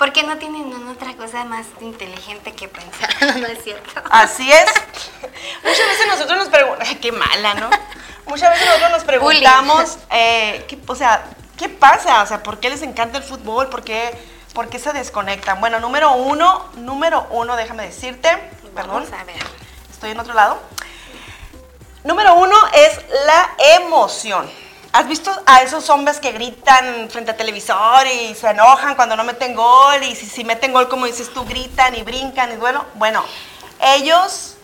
Porque 0.00 0.22
no 0.22 0.38
tienen 0.38 0.88
otra 0.88 1.14
cosa 1.14 1.44
más 1.44 1.66
inteligente 1.82 2.52
que 2.54 2.68
pensar, 2.68 3.36
no, 3.36 3.46
es 3.46 3.62
cierto. 3.62 4.02
Así 4.10 4.50
es. 4.50 4.64
Muchas 5.62 5.86
veces 5.86 6.06
nosotros 6.08 6.38
nos 6.38 6.48
preguntamos, 6.48 6.96
qué 7.02 7.12
mala, 7.12 7.54
¿no? 7.54 7.68
Muchas 8.26 8.50
veces 8.50 8.66
nosotros 8.66 8.90
nos 8.92 9.04
preguntamos, 9.04 9.98
eh, 10.10 10.64
¿qué- 10.68 10.78
o 10.86 10.94
sea, 10.96 11.22
¿qué 11.58 11.68
pasa? 11.68 12.22
O 12.22 12.26
sea, 12.26 12.42
¿por 12.42 12.58
qué 12.60 12.70
les 12.70 12.80
encanta 12.80 13.18
el 13.18 13.24
fútbol? 13.24 13.68
¿Por 13.68 13.84
qué, 13.84 14.10
por 14.54 14.70
qué 14.70 14.78
se 14.78 14.92
desconectan? 14.94 15.60
Bueno, 15.60 15.80
número 15.80 16.12
uno, 16.12 16.70
número 16.76 17.26
uno, 17.30 17.54
déjame 17.56 17.82
decirte, 17.84 18.30
perdón, 18.74 19.04
Vamos 19.04 19.12
a 19.12 19.24
ver. 19.24 19.36
estoy 19.92 20.12
en 20.12 20.20
otro 20.20 20.32
lado. 20.32 20.58
Número 22.04 22.34
uno 22.36 22.56
es 22.72 22.98
la 23.26 23.50
emoción. 23.76 24.50
¿Has 24.92 25.06
visto 25.06 25.30
a 25.46 25.62
esos 25.62 25.88
hombres 25.88 26.18
que 26.18 26.32
gritan 26.32 27.08
frente 27.10 27.30
al 27.30 27.36
televisor 27.36 28.06
y 28.06 28.34
se 28.34 28.48
enojan 28.48 28.96
cuando 28.96 29.16
no 29.16 29.22
meten 29.22 29.54
gol? 29.54 30.02
Y 30.02 30.16
si, 30.16 30.26
si 30.26 30.42
meten 30.42 30.72
gol, 30.72 30.88
como 30.88 31.06
dices 31.06 31.32
tú, 31.32 31.44
gritan 31.44 31.94
y 31.94 32.02
brincan 32.02 32.52
y 32.52 32.56
duelo. 32.56 32.84
Bueno, 32.94 33.24
ellos 33.80 34.56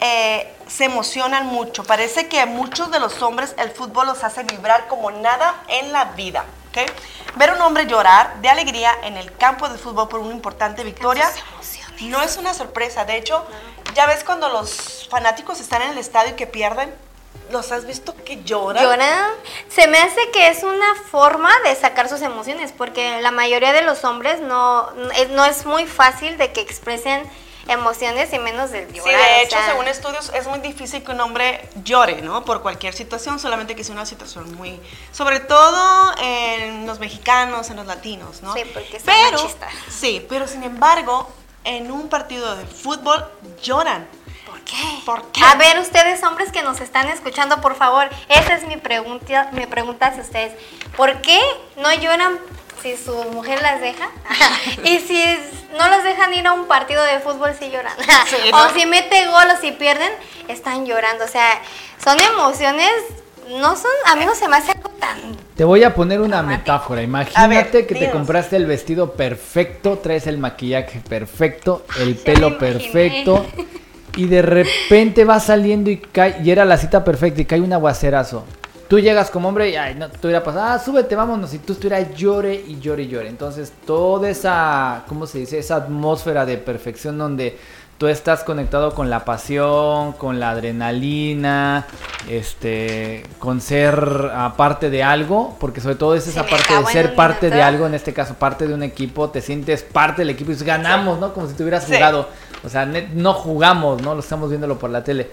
eh, 0.00 0.56
se 0.66 0.84
emocionan 0.84 1.46
mucho. 1.46 1.84
Parece 1.84 2.28
que 2.28 2.40
a 2.40 2.46
muchos 2.46 2.90
de 2.90 2.98
los 2.98 3.20
hombres 3.20 3.54
el 3.58 3.70
fútbol 3.70 4.06
los 4.06 4.24
hace 4.24 4.42
vibrar 4.44 4.88
como 4.88 5.10
nada 5.10 5.62
en 5.68 5.92
la 5.92 6.06
vida. 6.06 6.46
¿ok? 6.70 6.90
Ver 7.36 7.50
a 7.50 7.54
un 7.54 7.60
hombre 7.60 7.86
llorar 7.86 8.40
de 8.40 8.48
alegría 8.48 8.92
en 9.02 9.18
el 9.18 9.36
campo 9.36 9.68
de 9.68 9.76
fútbol 9.76 10.08
por 10.08 10.20
una 10.20 10.34
importante 10.34 10.82
victoria 10.82 11.30
no 12.00 12.22
es 12.22 12.36
una 12.36 12.54
sorpresa. 12.54 13.04
De 13.04 13.16
hecho, 13.16 13.44
ya 13.94 14.06
ves 14.06 14.24
cuando 14.24 14.48
los 14.48 15.08
fanáticos 15.10 15.60
están 15.60 15.82
en 15.82 15.90
el 15.90 15.98
estadio 15.98 16.32
y 16.32 16.36
que 16.36 16.46
pierden, 16.46 16.94
¿los 17.50 17.72
has 17.72 17.86
visto 17.86 18.14
que 18.24 18.42
lloran? 18.44 18.82
Lloran. 18.82 19.30
Se 19.68 19.86
me 19.88 19.98
hace 19.98 20.30
que 20.32 20.48
es 20.48 20.62
una 20.62 20.94
forma 21.10 21.50
de 21.64 21.74
sacar 21.74 22.08
sus 22.08 22.22
emociones, 22.22 22.72
porque 22.76 23.20
la 23.22 23.30
mayoría 23.30 23.72
de 23.72 23.82
los 23.82 24.04
hombres 24.04 24.40
no, 24.40 24.90
no 25.30 25.44
es- 25.44 25.64
muy 25.66 25.86
fácil 25.86 26.38
de 26.38 26.52
que 26.52 26.60
expresen 26.60 27.28
emociones 27.66 28.32
y 28.32 28.38
menos 28.38 28.70
del 28.70 28.90
llorar. 28.92 29.04
Sí, 29.04 29.10
de 29.10 29.42
hecho, 29.42 29.56
sea, 29.56 29.66
según 29.66 29.88
estudios, 29.88 30.32
es 30.34 30.46
muy 30.46 30.58
difícil 30.60 31.02
que 31.02 31.10
un 31.12 31.20
hombre 31.20 31.68
llore, 31.84 32.22
¿no? 32.22 32.44
Por 32.44 32.62
cualquier 32.62 32.94
situación, 32.94 33.38
solamente 33.38 33.76
que 33.76 33.84
sea 33.84 33.94
una 33.94 34.06
situación 34.06 34.54
muy... 34.54 34.80
Sobre 35.12 35.40
todo 35.40 36.14
en 36.20 36.86
los 36.86 36.98
mexicanos, 36.98 37.68
en 37.70 37.76
los 37.76 37.86
latinos, 37.86 38.42
¿no? 38.42 38.54
Sí, 38.54 38.62
porque 38.72 38.98
son 38.98 39.06
pero, 39.06 39.38
machistas. 39.38 39.72
Sí, 39.90 40.24
pero 40.28 40.48
sin 40.48 40.62
embargo, 40.62 41.28
en 41.64 41.90
un 41.90 42.08
partido 42.08 42.56
de 42.56 42.64
fútbol 42.64 43.26
lloran. 43.62 44.08
¿Por 44.68 44.76
qué? 44.76 45.04
¿Por 45.04 45.32
qué? 45.32 45.40
A 45.44 45.54
ver, 45.54 45.78
ustedes 45.78 46.22
hombres 46.22 46.52
que 46.52 46.62
nos 46.62 46.80
están 46.80 47.08
escuchando, 47.08 47.60
por 47.60 47.74
favor, 47.74 48.08
esa 48.28 48.54
es 48.54 48.66
mi 48.66 48.76
pregunta, 48.76 49.48
mi 49.52 49.66
pregunta 49.66 50.06
hacia 50.06 50.22
ustedes. 50.22 50.52
¿Por 50.96 51.20
qué 51.22 51.38
no 51.76 51.92
lloran 51.94 52.38
si 52.82 52.96
su 52.96 53.14
mujer 53.32 53.62
las 53.62 53.80
deja? 53.80 54.10
y 54.84 54.98
si 54.98 55.24
no 55.78 55.88
los 55.88 56.04
dejan 56.04 56.34
ir 56.34 56.46
a 56.46 56.52
un 56.52 56.66
partido 56.66 57.02
de 57.04 57.20
fútbol, 57.20 57.54
si 57.58 57.70
lloran. 57.70 57.94
Sí, 58.28 58.36
o 58.52 58.68
si 58.78 58.84
mete 58.84 59.26
gol 59.26 59.46
o 59.56 59.60
si 59.60 59.72
pierden, 59.72 60.12
están 60.48 60.84
llorando. 60.84 61.24
O 61.24 61.28
sea, 61.28 61.62
son 62.02 62.20
emociones, 62.20 62.90
no 63.48 63.74
son, 63.74 63.90
a 64.06 64.16
mí 64.16 64.26
no 64.26 64.34
se 64.34 64.48
me 64.48 64.56
hace 64.56 64.72
algo 64.72 64.90
tan... 64.90 65.18
Te 65.56 65.64
voy 65.64 65.82
a 65.82 65.94
poner 65.94 66.20
una 66.20 66.42
Dramático. 66.42 66.58
metáfora. 66.58 67.02
Imagínate 67.02 67.86
que 67.86 67.94
te 67.94 68.10
compraste 68.10 68.56
el 68.56 68.66
vestido 68.66 69.14
perfecto, 69.14 69.98
traes 69.98 70.26
el 70.26 70.36
maquillaje 70.36 71.00
perfecto, 71.00 71.86
el 71.98 72.18
Ya 72.18 72.24
pelo 72.24 72.58
perfecto. 72.58 73.46
Y 74.16 74.26
de 74.26 74.42
repente 74.42 75.24
va 75.24 75.38
saliendo 75.40 75.90
y 75.90 75.98
cae, 75.98 76.40
y 76.42 76.50
era 76.50 76.64
la 76.64 76.76
cita 76.76 77.04
perfecta 77.04 77.40
y 77.40 77.44
cae 77.44 77.60
un 77.60 77.72
aguacerazo. 77.72 78.44
Tú 78.88 78.98
llegas 78.98 79.30
como 79.30 79.50
hombre 79.50 79.68
y 79.68 79.76
ay, 79.76 79.94
no, 79.94 80.08
tú 80.08 80.28
hubieras 80.28 80.42
pasado, 80.42 80.64
ah, 80.66 80.78
súbete, 80.78 81.14
vámonos. 81.14 81.52
Y 81.52 81.58
tú 81.58 81.74
estuvieras 81.74 82.14
llore 82.14 82.54
y 82.54 82.80
llore 82.80 83.02
y 83.02 83.08
llore. 83.08 83.28
Entonces, 83.28 83.72
toda 83.86 84.30
esa, 84.30 85.04
¿cómo 85.08 85.26
se 85.26 85.38
dice? 85.40 85.58
Esa 85.58 85.76
atmósfera 85.76 86.46
de 86.46 86.56
perfección 86.56 87.18
donde 87.18 87.58
tú 87.98 88.06
estás 88.06 88.44
conectado 88.44 88.94
con 88.94 89.10
la 89.10 89.24
pasión, 89.24 90.12
con 90.12 90.40
la 90.40 90.50
adrenalina, 90.50 91.84
este, 92.30 93.24
con 93.38 93.60
ser 93.60 94.30
ah, 94.32 94.54
parte 94.56 94.88
de 94.88 95.02
algo, 95.02 95.56
porque 95.60 95.80
sobre 95.80 95.96
todo 95.96 96.14
es 96.14 96.26
esa 96.28 96.44
me 96.44 96.48
parte 96.50 96.74
de 96.74 96.86
ser 96.86 97.14
parte 97.14 97.50
de 97.50 97.60
algo, 97.60 97.86
en 97.86 97.94
este 97.94 98.14
caso 98.14 98.34
parte 98.34 98.66
de 98.68 98.74
un 98.74 98.84
equipo, 98.84 99.30
te 99.30 99.40
sientes 99.42 99.82
parte 99.82 100.22
del 100.22 100.30
equipo 100.30 100.50
y 100.50 100.54
dices, 100.54 100.66
ganamos, 100.66 101.18
¿no? 101.18 101.34
Como 101.34 101.48
si 101.48 101.54
te 101.54 101.62
hubieras 101.62 101.84
Sí. 101.84 101.94
jugado. 101.94 102.28
O 102.64 102.68
sea, 102.68 102.84
net- 102.86 103.10
no 103.12 103.32
jugamos, 103.34 104.02
¿no? 104.02 104.14
Lo 104.14 104.20
estamos 104.20 104.48
viéndolo 104.50 104.78
por 104.78 104.90
la 104.90 105.04
tele. 105.04 105.30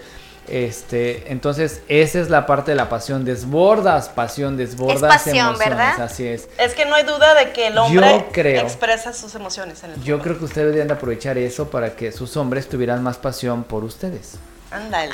Este, 0.47 1.31
entonces, 1.31 1.81
esa 1.87 2.19
es 2.19 2.29
la 2.29 2.45
parte 2.45 2.71
de 2.71 2.75
la 2.75 2.87
pasión. 2.87 3.25
Desbordas 3.25 4.09
pasión, 4.09 4.57
desbordas 4.57 5.01
pasión, 5.23 5.37
emociones, 5.47 5.59
¿verdad? 5.69 6.01
Así 6.01 6.27
es. 6.27 6.47
Es 6.59 6.75
que 6.75 6.85
no 6.85 6.93
hay 6.93 7.03
duda 7.03 7.33
de 7.33 7.51
que 7.51 7.67
el 7.67 7.77
hombre 7.79 8.27
creo. 8.31 8.61
expresa 8.61 9.11
sus 9.11 9.33
emociones 9.33 9.83
en 9.83 9.91
el 9.91 9.95
Yo 10.03 10.17
fútbol. 10.17 10.21
creo 10.21 10.37
que 10.39 10.45
ustedes 10.45 10.65
deberían 10.67 10.87
de 10.87 10.93
aprovechar 10.93 11.37
eso 11.39 11.69
para 11.71 11.95
que 11.95 12.11
sus 12.11 12.37
hombres 12.37 12.69
tuvieran 12.69 13.01
más 13.01 13.17
pasión 13.17 13.63
por 13.63 13.83
ustedes. 13.83 14.33
Ándale. 14.69 15.11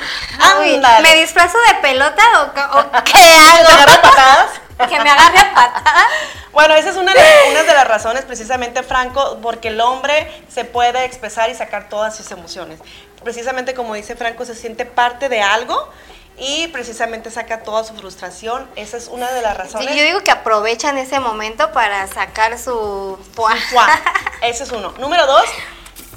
¿Me 1.02 1.16
disfrazo 1.20 1.56
de 1.68 1.80
pelota 1.80 2.22
o, 2.42 3.02
qué 3.04 3.12
¿Te 3.12 3.18
agarra 3.18 3.92
hago? 3.92 4.02
patadas? 4.02 4.50
Que 4.88 5.00
me 5.00 5.10
agarre 5.10 5.38
a 5.38 5.54
patadas. 5.54 6.06
Bueno, 6.52 6.74
esa 6.74 6.90
es 6.90 6.96
una 6.96 7.12
de, 7.14 7.20
una 7.50 7.62
de 7.62 7.72
las 7.72 7.88
razones, 7.88 8.24
precisamente, 8.24 8.82
Franco, 8.82 9.38
porque 9.42 9.68
el 9.68 9.80
hombre 9.80 10.44
se 10.48 10.64
puede 10.64 11.04
expresar 11.04 11.48
y 11.50 11.54
sacar 11.54 11.88
todas 11.88 12.16
sus 12.16 12.30
emociones. 12.30 12.80
Precisamente 13.24 13.74
como 13.74 13.94
dice 13.94 14.16
Franco, 14.16 14.44
se 14.44 14.54
siente 14.54 14.84
parte 14.84 15.28
de 15.28 15.40
algo 15.40 15.88
y 16.36 16.66
precisamente 16.68 17.30
saca 17.30 17.62
toda 17.62 17.84
su 17.84 17.94
frustración. 17.94 18.68
Esa 18.74 18.96
es 18.96 19.08
una 19.08 19.30
de 19.30 19.42
las 19.42 19.52
Sí, 19.54 19.58
razones. 19.62 19.94
yo 19.96 20.02
digo 20.02 20.20
que 20.24 20.30
aprovechan 20.30 20.98
ese 20.98 21.20
momento 21.20 21.70
para 21.72 22.06
sacar 22.08 22.58
su... 22.58 23.18
Juan, 23.36 23.58
ese 24.42 24.64
es 24.64 24.72
uno. 24.72 24.92
Número 24.98 25.26
dos, 25.26 25.44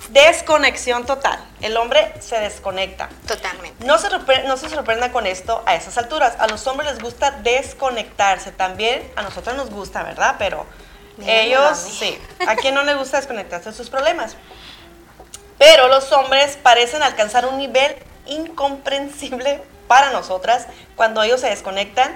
desconexión 0.09 1.05
total. 1.05 1.39
El 1.61 1.77
hombre 1.77 2.13
se 2.19 2.39
desconecta. 2.39 3.09
Totalmente. 3.27 3.85
No 3.85 3.97
se, 3.97 4.09
no 4.45 4.57
se 4.57 4.69
sorprenda 4.69 5.11
con 5.11 5.27
esto 5.27 5.63
a 5.65 5.75
esas 5.75 5.97
alturas. 5.97 6.35
A 6.39 6.47
los 6.47 6.65
hombres 6.67 6.91
les 6.91 7.01
gusta 7.01 7.31
desconectarse. 7.31 8.51
También 8.51 9.11
a 9.15 9.21
nosotros 9.21 9.55
nos 9.55 9.69
gusta, 9.69 10.03
¿verdad? 10.03 10.35
Pero 10.37 10.65
Dígamelo 11.17 11.45
ellos, 11.45 11.77
sí. 11.77 12.19
¿A 12.47 12.55
quién 12.55 12.75
no 12.75 12.83
le 12.83 12.95
gusta 12.95 13.17
desconectarse 13.17 13.69
de 13.69 13.75
sus 13.75 13.89
problemas? 13.89 14.35
Pero 15.57 15.87
los 15.87 16.11
hombres 16.11 16.57
parecen 16.61 17.01
alcanzar 17.03 17.45
un 17.45 17.57
nivel 17.57 17.95
incomprensible 18.25 19.61
para 19.87 20.11
nosotras 20.11 20.67
cuando 20.95 21.23
ellos 21.23 21.41
se 21.41 21.49
desconectan 21.49 22.15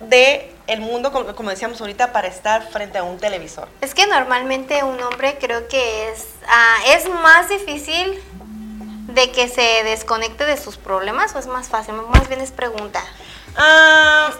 de 0.00 0.54
el 0.66 0.80
mundo, 0.80 1.12
como, 1.12 1.34
como 1.34 1.50
decíamos 1.50 1.80
ahorita, 1.80 2.12
para 2.12 2.28
estar 2.28 2.68
frente 2.70 2.98
a 2.98 3.02
un 3.02 3.18
televisor. 3.18 3.68
Es 3.80 3.94
que 3.94 4.06
normalmente 4.06 4.82
un 4.84 5.00
hombre 5.02 5.38
creo 5.40 5.66
que 5.68 6.10
es, 6.10 6.26
ah, 6.46 6.76
es 6.88 7.08
más 7.08 7.48
difícil 7.48 8.22
de 9.08 9.32
que 9.32 9.48
se 9.48 9.82
desconecte 9.84 10.44
de 10.44 10.56
sus 10.56 10.76
problemas 10.76 11.34
o 11.34 11.38
es 11.38 11.46
más 11.46 11.68
fácil, 11.68 11.94
más 11.94 12.28
bien 12.28 12.40
es 12.40 12.52
pregunta. 12.52 13.02
Ah, 13.56 14.30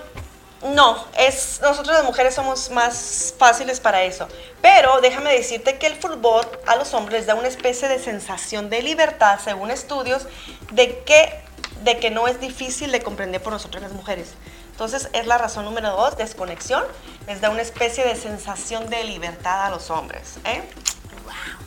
no, 0.63 1.05
es, 1.17 1.61
nosotros 1.63 1.95
las 1.95 2.05
mujeres 2.05 2.35
somos 2.35 2.71
más 2.71 3.35
fáciles 3.39 3.81
para 3.81 4.03
eso. 4.03 4.27
Pero 4.61 5.01
déjame 5.01 5.33
decirte 5.33 5.79
que 5.79 5.87
el 5.87 5.95
fútbol 5.95 6.45
a 6.67 6.77
los 6.77 6.95
hombres 6.95 7.27
da 7.27 7.35
una 7.35 7.49
especie 7.49 7.89
de 7.89 7.99
sensación 7.99 8.69
de 8.69 8.83
libertad, 8.83 9.39
según 9.43 9.71
estudios, 9.71 10.27
de 10.73 10.99
que, 11.05 11.41
de 11.85 11.99
que 11.99 12.11
no 12.11 12.27
es 12.27 12.41
difícil 12.41 12.91
de 12.91 13.01
comprender 13.01 13.41
por 13.41 13.53
nosotros 13.53 13.83
las 13.83 13.93
mujeres. 13.93 14.35
Entonces 14.79 15.09
es 15.13 15.27
la 15.27 15.39
razón 15.39 15.65
número 15.65 15.91
dos, 15.91 16.17
desconexión, 16.17 16.85
les 17.27 17.41
da 17.41 17.51
una 17.51 17.63
especie 17.63 18.05
de 18.05 18.15
sensación 18.15 18.89
de 18.89 19.03
libertad 19.03 19.65
a 19.67 19.71
los 19.71 19.91
hombres. 19.91 20.37
¿eh? 20.45 20.63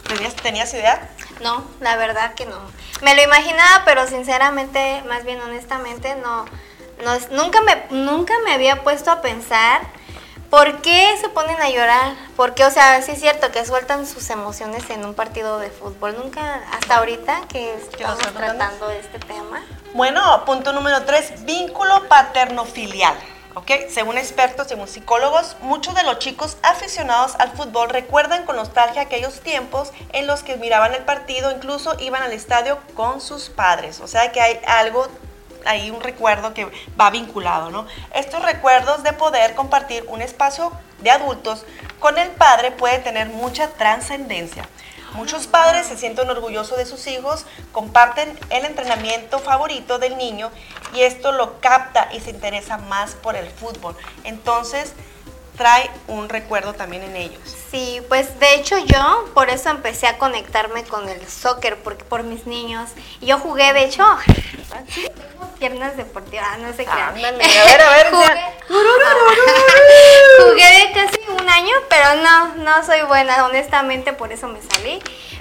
¿Tenías, 0.08 0.34
¿Tenías 0.38 0.74
idea? 0.74 1.10
No, 1.42 1.62
la 1.82 1.98
verdad 1.98 2.36
que 2.36 2.46
no. 2.46 2.56
Me 3.02 3.14
lo 3.14 3.22
imaginaba, 3.22 3.84
pero 3.84 4.08
sinceramente, 4.08 5.04
más 5.10 5.26
bien 5.26 5.42
honestamente, 5.42 6.16
no, 6.16 6.46
nos- 7.04 7.30
nunca, 7.32 7.60
me, 7.60 7.84
nunca 7.90 8.34
me 8.46 8.54
había 8.54 8.82
puesto 8.82 9.12
a 9.12 9.20
pensar 9.22 9.82
por 10.50 10.82
qué 10.82 11.14
se 11.20 11.28
ponen 11.28 11.62
a 11.62 11.70
llorar. 11.70 12.16
Porque, 12.38 12.64
o 12.64 12.72
sea, 12.72 13.02
sí 13.02 13.12
es 13.12 13.20
cierto 13.20 13.52
que 13.52 13.66
sueltan 13.66 14.08
sus 14.08 14.30
emociones 14.30 14.90
en 14.90 15.04
un 15.04 15.16
partido 15.16 15.60
de 15.60 15.70
fútbol. 15.70 16.16
Nunca, 16.18 16.62
hasta 16.72 16.96
ahorita 17.00 17.42
que 17.50 17.78
¿Que 17.98 18.04
lo 18.06 18.14
estamos 18.14 18.34
tratando 18.38 18.90
este 18.90 19.20
tema. 19.20 19.62
Bueno, 19.94 20.46
punto 20.46 20.72
número 20.72 21.04
tres, 21.04 21.44
vínculo 21.44 22.08
paterno-filial. 22.08 23.14
¿ok? 23.56 23.72
Según 23.90 24.18
expertos, 24.18 24.68
según 24.70 24.88
psicólogos, 24.88 25.58
muchos 25.60 25.94
de 25.96 26.04
los 26.04 26.20
chicos 26.20 26.56
aficionados 26.64 27.36
al 27.40 27.52
fútbol 27.52 27.90
recuerdan 27.90 28.46
con 28.46 28.56
nostalgia 28.56 29.02
aquellos 29.02 29.42
tiempos 29.42 29.92
en 30.14 30.28
los 30.28 30.44
que 30.44 30.56
miraban 30.56 30.94
el 30.94 31.04
partido, 31.04 31.52
incluso 31.52 32.00
iban 32.00 32.24
al 32.24 32.32
estadio 32.32 32.80
con 32.94 33.20
sus 33.20 33.50
padres. 33.50 34.00
O 34.00 34.08
sea 34.08 34.32
que 34.32 34.40
hay 34.40 34.62
algo, 34.66 35.10
hay 35.66 35.92
un 35.92 36.00
recuerdo 36.00 36.54
que 36.54 36.72
va 37.00 37.10
vinculado, 37.10 37.70
¿no? 37.70 37.86
Estos 38.14 38.42
recuerdos 38.44 39.04
de 39.04 39.12
poder 39.12 39.56
compartir 39.56 40.06
un 40.08 40.22
espacio 40.22 40.72
de 41.02 41.12
adultos 41.12 41.66
con 42.00 42.18
el 42.18 42.30
padre 42.30 42.72
puede 42.72 43.00
tener 43.00 43.28
mucha 43.28 43.68
trascendencia. 43.72 44.64
Muchos 45.14 45.48
padres 45.48 45.88
se 45.88 45.98
sienten 45.98 46.30
orgullosos 46.30 46.78
de 46.78 46.86
sus 46.86 47.06
hijos, 47.08 47.46
comparten 47.72 48.38
el 48.50 48.66
entrenamiento 48.66 49.40
favorito 49.40 50.00
del 50.00 50.18
niño 50.18 50.52
y 50.94 51.02
esto 51.02 51.32
lo 51.32 51.60
capta 51.60 52.10
y 52.14 52.20
se 52.20 52.30
interesa 52.30 52.78
más 52.78 53.16
por 53.16 53.36
el 53.36 53.50
fútbol. 53.50 53.96
Entonces, 54.24 54.94
trae 55.58 55.90
un 56.08 56.30
recuerdo 56.30 56.74
también 56.74 57.04
en 57.04 57.16
ellos. 57.16 57.42
Sí, 57.70 58.02
pues 58.10 58.40
de 58.40 58.56
hecho 58.56 58.78
yo 58.80 59.30
por 59.34 59.50
eso 59.50 59.70
empecé 59.70 60.08
a 60.08 60.18
conectarme 60.18 60.84
con 60.84 61.08
el 61.08 61.28
soccer, 61.28 61.78
porque 61.84 62.04
por 62.04 62.24
mis 62.24 62.48
niños. 62.48 62.90
Yo 63.22 63.38
jugué, 63.38 63.72
de 63.74 63.86
hecho, 63.86 64.04
tengo 64.96 65.48
piernas 65.60 65.98
deportivas, 65.98 66.58
no 66.60 66.74
sé 66.74 66.86
qué. 66.86 66.90
Ándale, 66.90 67.44
a 67.44 67.66
ver, 67.66 67.82
a 67.82 67.90
ver, 67.92 68.10
jugué, 68.12 68.28
jugué 70.40 70.92
casi 70.96 71.20
un 71.20 71.21
año, 71.52 71.74
pero 71.90 72.16
no, 72.24 72.56
no 72.56 72.84
soy 72.86 73.02
buena, 73.04 73.46
honestamente, 73.46 74.14
por 74.14 74.32
eso 74.32 74.48
me 74.48 74.60
salí. 74.62 75.00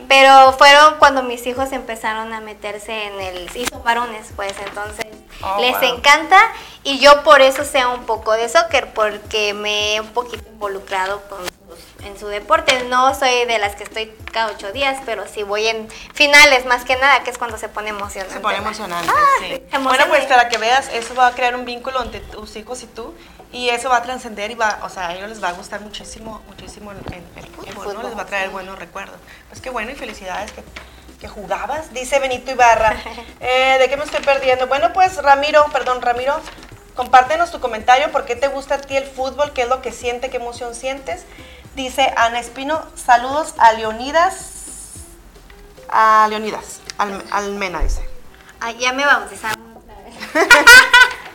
Pero 0.08 0.52
fueron 0.58 0.96
cuando 0.98 1.22
mis 1.22 1.46
hijos 1.46 1.70
empezaron 1.72 2.32
a 2.32 2.40
meterse 2.40 3.04
en 3.04 3.20
el... 3.20 3.56
Hizo 3.56 3.80
varones, 3.80 4.28
pues, 4.36 4.54
entonces 4.66 5.06
Oh, 5.42 5.58
les 5.58 5.72
wow. 5.80 5.94
encanta 5.96 6.38
y 6.82 6.98
yo 6.98 7.22
por 7.22 7.40
eso 7.40 7.64
sé 7.64 7.86
un 7.86 8.04
poco 8.04 8.32
de 8.32 8.46
soccer, 8.50 8.92
porque 8.92 9.54
me 9.54 9.94
he 9.94 10.00
un 10.02 10.08
poquito 10.12 10.44
involucrado 10.50 11.22
con 11.30 11.38
sus- 11.46 12.04
en 12.04 12.18
su 12.20 12.26
deporte. 12.26 12.84
No 12.90 13.14
soy 13.14 13.46
de 13.46 13.58
las 13.58 13.74
que 13.74 13.84
estoy 13.84 14.12
cada 14.34 14.52
ocho 14.52 14.70
días, 14.70 14.98
pero 15.06 15.24
sí 15.26 15.42
voy 15.42 15.66
en 15.66 15.88
finales 16.12 16.66
más 16.66 16.84
que 16.84 16.94
nada, 16.96 17.22
que 17.22 17.30
es 17.30 17.38
cuando 17.38 17.56
se 17.56 17.70
pone 17.70 17.88
emocionante. 17.88 18.34
Se 18.34 18.40
pone 18.40 18.58
emocionante, 18.58 19.10
Ah, 19.10 19.24
sí. 19.38 19.44
sí, 19.46 19.50
Bueno, 19.70 19.76
emocionante. 19.78 20.08
pues 20.10 20.26
para 20.26 20.48
que 20.50 20.58
veas, 20.58 20.90
eso 20.92 21.14
va 21.14 21.28
a 21.28 21.32
crear 21.34 21.54
un 21.54 21.64
vínculo 21.64 22.02
entre 22.02 22.20
tus 22.20 22.54
hijos 22.56 22.82
y 22.82 22.86
tú. 22.88 23.14
Y 23.52 23.68
eso 23.70 23.88
va 23.88 23.96
a 23.96 24.02
trascender 24.02 24.50
y 24.50 24.54
va, 24.54 24.78
o 24.82 24.88
sea, 24.88 25.08
a 25.08 25.14
ellos 25.14 25.28
les 25.28 25.42
va 25.42 25.48
a 25.48 25.52
gustar 25.52 25.80
muchísimo, 25.80 26.40
muchísimo 26.46 26.92
el, 26.92 26.98
el- 27.12 27.24
el 27.36 27.46
fútbol, 27.46 27.66
¿no? 27.66 27.82
fútbol, 27.82 28.04
Les 28.04 28.16
va 28.16 28.22
a 28.22 28.26
traer 28.26 28.46
sí. 28.46 28.52
buenos 28.52 28.78
recuerdos. 28.78 29.16
Pues 29.48 29.60
qué 29.60 29.70
bueno 29.70 29.90
y 29.90 29.96
felicidades 29.96 30.52
que, 30.52 30.62
que 31.20 31.26
jugabas, 31.28 31.92
dice 31.92 32.18
Benito 32.20 32.50
Ibarra. 32.52 32.96
Eh, 33.40 33.76
¿De 33.80 33.88
qué 33.88 33.96
me 33.96 34.04
estoy 34.04 34.22
perdiendo? 34.24 34.66
Bueno, 34.68 34.92
pues 34.92 35.16
Ramiro, 35.16 35.64
perdón, 35.72 36.00
Ramiro, 36.02 36.38
compártenos 36.94 37.50
tu 37.50 37.58
comentario, 37.58 38.12
¿por 38.12 38.24
qué 38.26 38.36
te 38.36 38.48
gusta 38.48 38.76
a 38.76 38.78
ti 38.80 38.96
el 38.96 39.04
fútbol? 39.06 39.52
¿Qué 39.52 39.62
es 39.62 39.68
lo 39.68 39.80
que 39.82 39.90
siente? 39.92 40.30
¿Qué 40.30 40.36
emoción 40.36 40.74
sientes? 40.74 41.24
Dice 41.74 42.12
Ana 42.16 42.38
Espino, 42.38 42.84
saludos 42.96 43.54
a 43.58 43.72
Leonidas, 43.72 44.50
a 45.88 46.26
Leonidas, 46.28 46.80
Alme- 46.98 47.24
Almena, 47.30 47.80
dice. 47.80 48.06
Ah, 48.60 48.72
ya 48.72 48.92
me 48.92 49.04
otra 49.06 49.20
vez. 49.26 49.40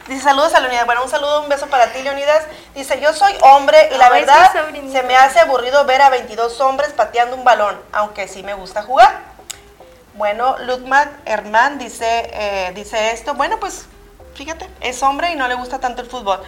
Dice 0.07 0.21
saludos 0.21 0.53
a 0.53 0.59
Leonidas. 0.59 0.85
Bueno, 0.85 1.03
un 1.03 1.09
saludo, 1.09 1.41
un 1.41 1.49
beso 1.49 1.67
para 1.67 1.91
ti, 1.91 2.01
Leonidas. 2.03 2.43
Dice, 2.75 2.99
yo 3.01 3.11
soy 3.13 3.33
hombre 3.41 3.89
y 3.93 3.97
la 3.97 4.07
Ay, 4.07 4.21
verdad 4.23 4.51
se 4.91 5.03
me 5.03 5.15
hace 5.15 5.39
aburrido 5.39 5.83
ver 5.85 6.01
a 6.01 6.09
22 6.09 6.61
hombres 6.61 6.93
pateando 6.93 7.35
un 7.35 7.43
balón, 7.43 7.79
aunque 7.91 8.27
sí 8.27 8.43
me 8.43 8.53
gusta 8.53 8.83
jugar. 8.83 9.19
Bueno, 10.13 10.57
Ludmar 10.59 11.09
Herman 11.25 11.77
dice, 11.79 12.29
eh, 12.33 12.71
dice 12.75 13.11
esto. 13.11 13.33
Bueno, 13.33 13.59
pues 13.59 13.87
fíjate, 14.35 14.69
es 14.81 15.01
hombre 15.01 15.31
y 15.31 15.35
no 15.35 15.47
le 15.47 15.55
gusta 15.55 15.79
tanto 15.79 16.01
el 16.03 16.09
fútbol. 16.09 16.41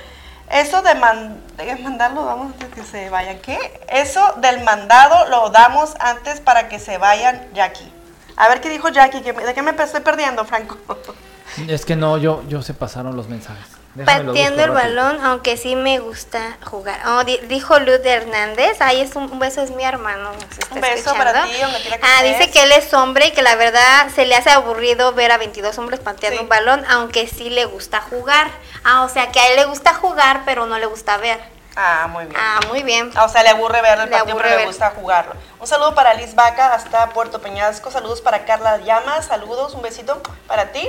Eso 0.51 0.81
de, 0.81 0.95
man- 0.95 1.41
de 1.57 1.75
mandarlo 1.77 2.23
damos 2.25 2.53
antes 2.53 2.69
que 2.73 2.83
se 2.83 3.09
vayan. 3.09 3.39
¿Qué? 3.39 3.81
Eso 3.89 4.33
del 4.37 4.63
mandado 4.63 5.27
lo 5.29 5.49
damos 5.49 5.95
antes 5.99 6.39
para 6.41 6.69
que 6.69 6.79
se 6.79 6.97
vayan 6.99 7.49
Jackie. 7.53 7.91
A 8.37 8.47
ver 8.49 8.61
qué 8.61 8.69
dijo 8.69 8.87
Jackie, 8.89 9.19
¿de 9.21 9.53
qué 9.53 9.61
me 9.63 9.71
estoy 9.71 10.01
perdiendo, 10.01 10.45
Franco? 10.45 10.77
Es 11.67 11.85
que 11.85 11.95
no, 11.95 12.17
yo, 12.17 12.43
yo 12.47 12.61
se 12.61 12.73
pasaron 12.73 13.15
los 13.15 13.27
mensajes. 13.27 13.65
Déjame 13.95 14.25
Pateando 14.25 14.61
el 14.63 14.69
rápido. 14.73 14.95
balón, 14.95 15.25
aunque 15.25 15.57
sí 15.57 15.75
me 15.75 15.97
gusta 15.97 16.57
jugar. 16.63 16.99
Oh, 17.07 17.23
di- 17.23 17.39
dijo 17.47 17.79
Luz 17.79 18.01
Hernández. 18.05 18.77
Ay, 18.79 19.01
es 19.01 19.15
un, 19.15 19.23
un 19.31 19.39
beso, 19.39 19.61
es 19.63 19.71
mi 19.71 19.83
hermano. 19.83 20.29
Un 20.71 20.81
beso 20.81 20.95
escuchando. 21.09 21.17
para 21.17 21.43
ti, 21.45 21.49
que 21.51 21.99
Ah, 22.03 22.21
dice 22.21 22.51
que 22.51 22.61
él 22.63 22.71
es 22.73 22.93
hombre 22.93 23.27
y 23.27 23.31
que 23.31 23.41
la 23.41 23.55
verdad 23.55 24.09
se 24.13 24.27
le 24.27 24.35
hace 24.35 24.51
aburrido 24.51 25.13
ver 25.13 25.31
a 25.31 25.37
22 25.37 25.75
hombres 25.79 25.99
pateando 25.99 26.37
Sí. 26.37 26.43
un 26.43 26.49
balón, 26.49 26.85
aunque 26.89 27.27
sí 27.27 27.49
le 27.49 27.65
gusta 27.65 28.01
jugar. 28.01 28.51
Ah, 28.83 29.01
o 29.03 29.09
sea 29.09 29.31
que 29.31 29.39
a 29.39 29.47
él 29.49 29.55
le 29.55 29.65
gusta 29.65 29.95
jugar, 29.95 30.43
pero 30.45 30.67
no 30.67 30.77
le 30.77 30.85
gusta 30.85 31.17
ver. 31.17 31.39
Ah, 31.75 32.07
muy 32.07 32.25
bien. 32.25 32.35
Ah, 32.39 32.59
muy 32.69 32.83
bien. 32.83 33.11
Ah, 33.15 33.25
O 33.25 33.29
sea, 33.29 33.41
le 33.41 33.49
aburre 33.49 33.81
ver 33.81 33.97
el 33.99 34.05
Le 34.05 34.11
partido, 34.11 34.33
aburre 34.33 34.47
pero 34.49 34.59
le 34.61 34.67
gusta 34.67 34.91
jugarlo. 34.91 35.33
Un 35.59 35.65
saludo 35.65 35.95
para 35.95 36.13
Liz 36.13 36.35
Vaca 36.35 36.71
hasta 36.73 37.09
Puerto 37.09 37.39
Peñasco. 37.41 37.89
Saludos 37.89 38.21
para 38.21 38.45
Carla 38.45 38.77
Llamas. 38.77 39.25
Saludos, 39.25 39.73
un 39.73 39.81
besito 39.81 40.21
para 40.47 40.71
ti. 40.71 40.87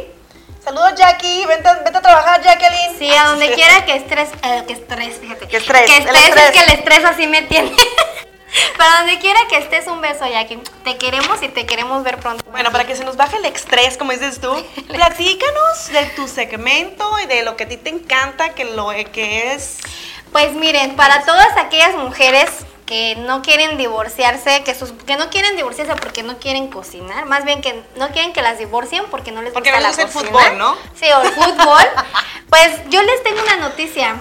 Saludos, 0.68 0.94
Jackie. 0.96 1.46
Vente, 1.46 1.66
a- 1.66 1.82
trabajar, 2.02 2.42
Jacqueline. 2.42 2.98
Sí, 2.98 3.10
a 3.10 3.24
donde 3.28 3.52
quiera 3.54 3.86
que 3.86 3.96
estrés, 3.96 4.28
eh, 4.42 4.64
que 4.66 4.74
estrés, 4.74 5.18
fíjate. 5.18 5.48
Que 5.48 5.56
estrés, 5.56 5.86
Que 5.86 5.96
el 5.96 6.02
estrés, 6.08 6.24
estrés. 6.28 6.44
es 6.44 6.50
que 6.50 6.60
el 6.60 6.78
estrés 6.78 7.04
así 7.06 7.26
me 7.26 7.40
tiene. 7.42 7.72
Para 8.76 8.98
donde 8.98 9.18
quiera 9.18 9.40
que 9.48 9.56
estés, 9.56 9.86
un 9.86 10.02
beso, 10.02 10.26
Jackie. 10.26 10.58
Te 10.84 10.98
queremos 10.98 11.42
y 11.42 11.48
te 11.48 11.64
queremos 11.64 12.02
ver 12.04 12.18
pronto. 12.18 12.44
Bueno, 12.50 12.70
para 12.70 12.84
que 12.84 12.96
se 12.96 13.04
nos 13.04 13.16
baje 13.16 13.36
el 13.38 13.44
estrés, 13.46 13.96
como 13.96 14.12
dices 14.12 14.40
tú, 14.40 14.50
platícanos 14.88 15.88
de 15.90 16.04
tu 16.16 16.28
segmento 16.28 17.18
y 17.20 17.26
de 17.26 17.44
lo 17.44 17.56
que 17.56 17.64
a 17.64 17.68
ti 17.68 17.76
te 17.78 17.88
encanta, 17.90 18.50
que 18.50 18.64
lo 18.66 18.90
que 19.12 19.52
es... 19.52 19.78
Pues 20.32 20.52
miren, 20.52 20.96
para 20.96 21.24
todas 21.24 21.56
aquellas 21.56 21.94
mujeres 21.94 22.50
que 22.88 23.16
no 23.16 23.42
quieren 23.42 23.76
divorciarse, 23.76 24.64
que 24.64 24.74
sus 24.74 24.92
que 24.92 25.16
no 25.18 25.28
quieren 25.28 25.56
divorciarse 25.56 25.94
porque 25.96 26.22
no 26.22 26.38
quieren 26.38 26.68
cocinar, 26.68 27.26
más 27.26 27.44
bien 27.44 27.60
que 27.60 27.84
no 27.96 28.08
quieren 28.08 28.32
que 28.32 28.40
las 28.40 28.58
divorcien 28.58 29.04
porque 29.10 29.30
no 29.30 29.42
les 29.42 29.52
Porque 29.52 29.70
gusta 29.70 29.76
no 29.78 29.82
la 29.82 29.88
gusta 29.88 30.02
el 30.04 30.10
cocina. 30.10 30.30
fútbol, 30.32 30.58
¿no? 30.58 30.74
Sí, 30.98 31.04
o 31.14 31.20
el 31.20 31.28
fútbol. 31.32 31.84
pues 32.48 32.80
yo 32.88 33.02
les 33.02 33.22
tengo 33.22 33.42
una 33.42 33.56
noticia. 33.56 34.16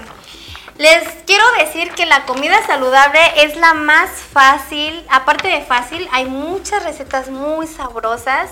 Les 0.77 1.07
quiero 1.25 1.45
decir 1.57 1.91
que 1.93 2.05
la 2.05 2.25
comida 2.25 2.61
saludable 2.67 3.19
es 3.37 3.55
la 3.55 3.73
más 3.73 4.09
fácil, 4.11 5.01
aparte 5.09 5.47
de 5.47 5.61
fácil, 5.61 6.07
hay 6.11 6.25
muchas 6.25 6.83
recetas 6.83 7.29
muy 7.29 7.67
sabrosas 7.67 8.49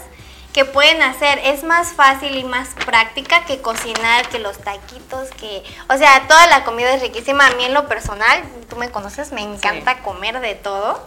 que 0.55 0.63
pueden 0.63 1.01
hacer. 1.01 1.37
Es 1.43 1.63
más 1.63 1.91
fácil 1.91 2.37
y 2.37 2.45
más 2.45 2.69
práctica 2.85 3.43
que 3.43 3.61
cocinar, 3.61 4.25
que 4.29 4.39
los 4.39 4.57
taquitos, 4.57 5.29
que... 5.31 5.61
O 5.89 5.97
sea, 5.97 6.29
toda 6.29 6.47
la 6.47 6.63
comida 6.63 6.93
es 6.93 7.01
riquísima. 7.01 7.47
A 7.47 7.49
mí 7.55 7.65
en 7.65 7.73
lo 7.73 7.89
personal, 7.89 8.41
tú 8.69 8.77
me 8.77 8.89
conoces, 8.89 9.33
me 9.33 9.41
encanta 9.41 10.01
comer 10.01 10.39
de 10.39 10.55
todo. 10.55 11.05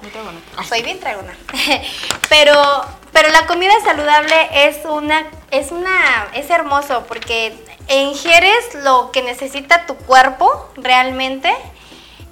Soy 0.68 0.82
bien 0.82 1.00
tragona. 1.00 1.34
pero, 2.28 2.84
pero 3.14 3.30
la 3.30 3.46
comida 3.46 3.72
saludable 3.82 4.36
es 4.52 4.84
una, 4.84 5.26
es 5.50 5.72
una, 5.72 6.28
es 6.34 6.50
hermoso 6.50 7.06
porque 7.08 7.54
ingieres 7.88 8.74
lo 8.84 9.12
que 9.12 9.22
necesita 9.22 9.86
tu 9.86 9.96
cuerpo 9.96 10.70
realmente 10.76 11.56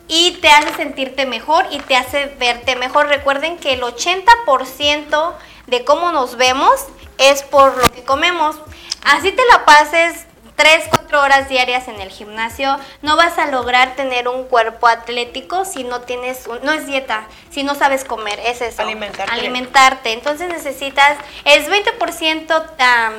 y 0.07 0.33
te 0.43 0.49
hace 0.49 0.75
sentirte 0.75 1.25
mejor 1.25 1.65
y 1.71 1.79
te 1.79 1.97
hace 1.97 2.27
verte 2.39 2.77
mejor. 2.77 3.07
Recuerden 3.07 3.57
que 3.57 3.73
el 3.73 3.81
80% 3.81 5.35
de 5.67 5.85
cómo 5.85 6.13
nos 6.13 6.37
vemos 6.37 6.87
es 7.19 7.43
por 7.43 7.77
lo 7.77 7.89
que 7.93 8.03
comemos. 8.05 8.57
Así 9.05 9.33
te 9.33 9.43
la 9.53 9.65
pases 9.65 10.27
3, 10.57 10.85
4 10.89 11.21
horas 11.21 11.49
diarias 11.51 11.87
en 11.87 12.01
el 12.01 12.09
gimnasio, 12.09 12.79
no 13.03 13.17
vas 13.17 13.37
a 13.39 13.47
lograr 13.47 13.95
tener 13.95 14.27
un 14.27 14.45
cuerpo 14.45 14.87
atlético 14.89 15.67
si 15.67 15.85
no 15.85 16.01
tienes, 16.01 16.47
un- 16.47 16.61
no 16.65 16.73
es 16.73 16.87
dieta, 16.87 17.27
si 17.51 17.63
no 17.63 17.75
sabes 17.75 18.05
comer, 18.05 18.41
es 18.41 18.63
eso. 18.63 18.81
Alimentarte. 18.81 19.33
Alimentarte. 19.35 20.13
Entonces 20.13 20.49
necesitas, 20.49 21.19
es 21.45 21.69
20% 21.69 22.65
am, 22.79 23.15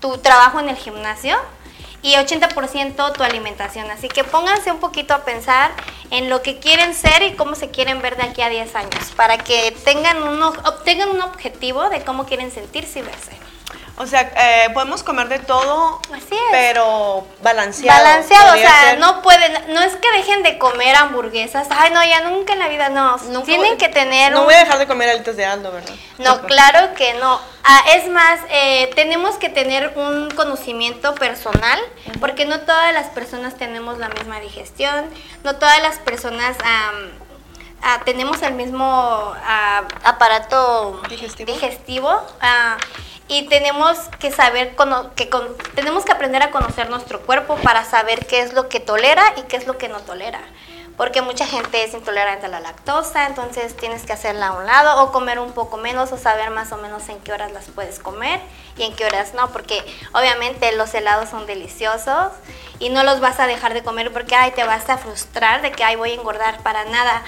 tu 0.00 0.18
trabajo 0.18 0.58
en 0.58 0.68
el 0.68 0.76
gimnasio 0.76 1.38
y 2.02 2.14
80% 2.14 3.12
tu 3.12 3.22
alimentación. 3.22 3.90
Así 3.90 4.08
que 4.08 4.24
pónganse 4.24 4.70
un 4.70 4.78
poquito 4.78 5.14
a 5.14 5.24
pensar 5.24 5.72
en 6.10 6.30
lo 6.30 6.42
que 6.42 6.58
quieren 6.58 6.94
ser 6.94 7.22
y 7.22 7.34
cómo 7.34 7.54
se 7.54 7.70
quieren 7.70 8.00
ver 8.00 8.16
de 8.16 8.24
aquí 8.24 8.42
a 8.42 8.48
10 8.48 8.74
años, 8.76 9.12
para 9.16 9.38
que 9.38 9.74
tengan 9.84 10.22
un, 10.22 10.42
obtengan 10.42 11.10
un 11.10 11.20
objetivo 11.22 11.88
de 11.88 12.02
cómo 12.02 12.26
quieren 12.26 12.50
sentirse 12.50 13.00
y 13.00 13.02
verse. 13.02 13.45
O 13.98 14.06
sea, 14.06 14.30
eh, 14.36 14.68
podemos 14.74 15.02
comer 15.02 15.28
de 15.28 15.38
todo, 15.38 16.00
Así 16.14 16.34
es. 16.34 16.40
pero 16.50 17.26
balanceado. 17.42 17.98
Balanceado, 17.98 18.52
o 18.54 18.56
sea, 18.58 18.90
ser. 18.90 18.98
no 18.98 19.22
pueden, 19.22 19.72
no 19.72 19.80
es 19.80 19.96
que 19.96 20.12
dejen 20.12 20.42
de 20.42 20.58
comer 20.58 20.94
hamburguesas, 20.96 21.66
ay 21.70 21.90
no, 21.92 22.04
ya 22.04 22.20
nunca 22.28 22.52
en 22.52 22.58
la 22.58 22.68
vida, 22.68 22.90
no, 22.90 23.16
Nunca 23.28 23.46
tienen 23.46 23.68
voy- 23.70 23.76
que 23.78 23.88
tener 23.88 24.32
No 24.32 24.40
un- 24.40 24.44
voy 24.44 24.54
a 24.54 24.58
dejar 24.58 24.78
de 24.78 24.86
comer 24.86 25.08
alitas 25.08 25.34
de 25.36 25.46
Aldo, 25.46 25.72
¿verdad? 25.72 25.94
No, 26.18 26.42
claro 26.42 26.94
que 26.94 27.14
no. 27.14 27.40
Ah, 27.64 27.80
es 27.94 28.06
más, 28.08 28.38
eh, 28.50 28.90
tenemos 28.94 29.36
que 29.36 29.48
tener 29.48 29.94
un 29.96 30.30
conocimiento 30.32 31.14
personal, 31.14 31.80
porque 32.20 32.44
no 32.44 32.60
todas 32.60 32.92
las 32.92 33.06
personas 33.08 33.56
tenemos 33.56 33.96
la 33.96 34.10
misma 34.10 34.40
digestión, 34.40 35.08
no 35.42 35.56
todas 35.56 35.80
las 35.80 35.96
personas 36.00 36.54
ah, 37.82 38.00
tenemos 38.04 38.42
el 38.42 38.52
mismo 38.54 38.84
ah, 39.44 39.82
aparato 40.04 41.00
Digestivo. 41.08 41.52
digestivo, 41.52 42.22
ah, 42.40 42.76
y 43.28 43.48
tenemos 43.48 43.98
que 44.20 44.30
saber, 44.30 44.76
que 45.16 45.30
tenemos 45.74 46.04
que 46.04 46.12
aprender 46.12 46.42
a 46.42 46.50
conocer 46.50 46.88
nuestro 46.90 47.20
cuerpo 47.22 47.56
para 47.56 47.84
saber 47.84 48.26
qué 48.26 48.40
es 48.40 48.52
lo 48.52 48.68
que 48.68 48.78
tolera 48.80 49.22
y 49.36 49.42
qué 49.42 49.56
es 49.56 49.66
lo 49.66 49.78
que 49.78 49.88
no 49.88 50.00
tolera. 50.00 50.40
Porque 50.96 51.20
mucha 51.20 51.46
gente 51.46 51.84
es 51.84 51.92
intolerante 51.92 52.46
a 52.46 52.48
la 52.48 52.60
lactosa, 52.60 53.26
entonces 53.26 53.76
tienes 53.76 54.04
que 54.04 54.14
hacerla 54.14 54.48
a 54.48 54.52
un 54.52 54.64
lado 54.64 55.02
o 55.02 55.12
comer 55.12 55.38
un 55.38 55.52
poco 55.52 55.76
menos 55.76 56.10
o 56.12 56.16
saber 56.16 56.50
más 56.50 56.72
o 56.72 56.78
menos 56.78 57.08
en 57.10 57.18
qué 57.20 57.32
horas 57.32 57.52
las 57.52 57.66
puedes 57.66 57.98
comer 57.98 58.40
y 58.78 58.84
en 58.84 58.94
qué 58.94 59.04
horas 59.04 59.34
no, 59.34 59.50
porque 59.50 59.84
obviamente 60.14 60.74
los 60.74 60.94
helados 60.94 61.28
son 61.28 61.46
deliciosos 61.46 62.32
y 62.78 62.88
no 62.88 63.02
los 63.02 63.20
vas 63.20 63.40
a 63.40 63.46
dejar 63.46 63.74
de 63.74 63.82
comer 63.82 64.10
porque 64.10 64.36
ay, 64.36 64.52
te 64.52 64.64
vas 64.64 64.88
a 64.88 64.96
frustrar 64.96 65.60
de 65.60 65.72
que 65.72 65.84
ay, 65.84 65.96
voy 65.96 66.12
a 66.12 66.14
engordar 66.14 66.62
para 66.62 66.86
nada. 66.86 67.22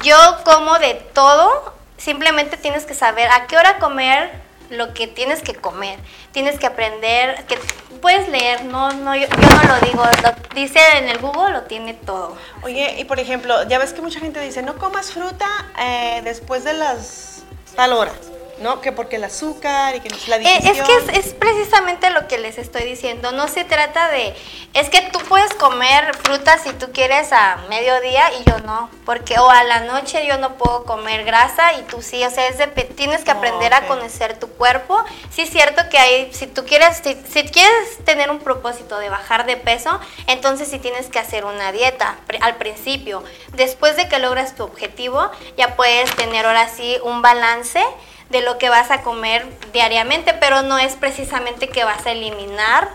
Yo 0.00 0.16
como 0.44 0.78
de 0.78 0.94
todo, 0.94 1.74
simplemente 1.98 2.56
tienes 2.56 2.86
que 2.86 2.94
saber 2.94 3.28
a 3.30 3.46
qué 3.46 3.58
hora 3.58 3.78
comer 3.78 4.49
lo 4.70 4.94
que 4.94 5.06
tienes 5.06 5.42
que 5.42 5.54
comer. 5.54 5.98
Tienes 6.32 6.58
que 6.58 6.66
aprender, 6.66 7.44
que 7.46 7.58
puedes 8.00 8.28
leer, 8.28 8.64
no, 8.64 8.92
no, 8.92 9.14
yo, 9.14 9.26
yo 9.26 9.36
no 9.36 9.74
lo 9.74 9.86
digo, 9.86 10.04
lo 10.04 10.54
dice 10.54 10.80
en 10.96 11.08
el 11.08 11.18
Google, 11.18 11.52
lo 11.52 11.62
tiene 11.62 11.94
todo. 11.94 12.36
Oye, 12.62 12.96
y 12.98 13.04
por 13.04 13.20
ejemplo, 13.20 13.68
ya 13.68 13.78
ves 13.78 13.92
que 13.92 14.00
mucha 14.00 14.20
gente 14.20 14.40
dice, 14.40 14.62
no 14.62 14.76
comas 14.78 15.12
fruta 15.12 15.48
eh, 15.78 16.20
después 16.24 16.64
de 16.64 16.72
las 16.74 17.44
tal 17.76 17.92
hora, 17.92 18.12
¿no? 18.60 18.80
Que 18.80 18.92
porque 18.92 19.16
el 19.16 19.24
azúcar 19.24 19.96
y 19.96 20.00
que 20.00 20.08
la 20.28 20.36
Eh, 20.36 20.42
es 20.58 20.62
digestión. 20.62 20.86
que 20.86 21.18
es, 21.18 21.26
es 21.26 21.34
precisamente 21.34 22.10
lo 22.10 22.28
que 22.28 22.38
les 22.38 22.58
estoy 22.58 22.82
diciendo. 22.84 23.32
No 23.32 23.48
se 23.48 23.64
trata 23.64 24.08
de. 24.10 24.34
Es 24.74 24.88
que 24.90 25.00
tú 25.12 25.18
puedes 25.28 25.52
comer 25.54 26.14
frutas 26.22 26.60
si 26.62 26.72
tú 26.74 26.92
quieres 26.92 27.32
a 27.32 27.56
mediodía 27.68 28.22
y 28.40 28.48
yo 28.48 28.58
no. 28.60 28.88
Porque, 29.04 29.38
o 29.38 29.50
a 29.50 29.64
la 29.64 29.80
noche 29.80 30.26
yo 30.26 30.38
no 30.38 30.54
puedo 30.56 30.84
comer 30.84 31.24
grasa 31.24 31.72
y 31.74 31.82
tú 31.82 32.02
sí. 32.02 32.22
O 32.24 32.30
sea, 32.30 32.46
es 32.48 32.58
de- 32.58 32.66
tienes 32.68 33.24
que 33.24 33.32
Oh, 33.32 33.34
aprender 33.38 33.72
ok. 33.72 33.78
a 33.82 33.86
conocer 33.86 34.38
tu 34.38 34.48
cuerpo. 34.48 35.02
Sí, 35.30 35.42
es 35.42 35.50
cierto 35.50 35.82
que 35.90 35.98
hay. 35.98 36.32
Si 36.32 36.46
tú 36.46 36.64
quieres. 36.64 37.00
Si, 37.02 37.14
si 37.32 37.44
quieres 37.48 38.04
tener 38.04 38.30
un 38.30 38.38
propósito 38.40 38.98
de 38.98 39.08
bajar 39.08 39.46
de 39.46 39.56
peso, 39.56 39.98
entonces 40.26 40.68
sí 40.68 40.78
tienes 40.78 41.06
que 41.08 41.18
hacer 41.18 41.44
una 41.44 41.72
dieta 41.72 42.16
al 42.40 42.56
principio. 42.56 43.24
Después 43.54 43.96
de 43.96 44.08
que 44.08 44.18
logras 44.18 44.54
tu 44.54 44.64
objetivo, 44.64 45.30
ya 45.56 45.76
puedes 45.76 46.14
tener 46.16 46.44
ahora 46.46 46.68
sí 46.68 46.98
un 47.02 47.22
balance 47.22 47.82
de 48.30 48.42
lo 48.42 48.58
que 48.58 48.70
vas 48.70 48.90
a 48.90 49.02
comer 49.02 49.46
diariamente, 49.72 50.34
pero 50.34 50.62
no 50.62 50.78
es 50.78 50.94
precisamente 50.94 51.68
que 51.68 51.84
vas 51.84 52.06
a 52.06 52.12
eliminar 52.12 52.88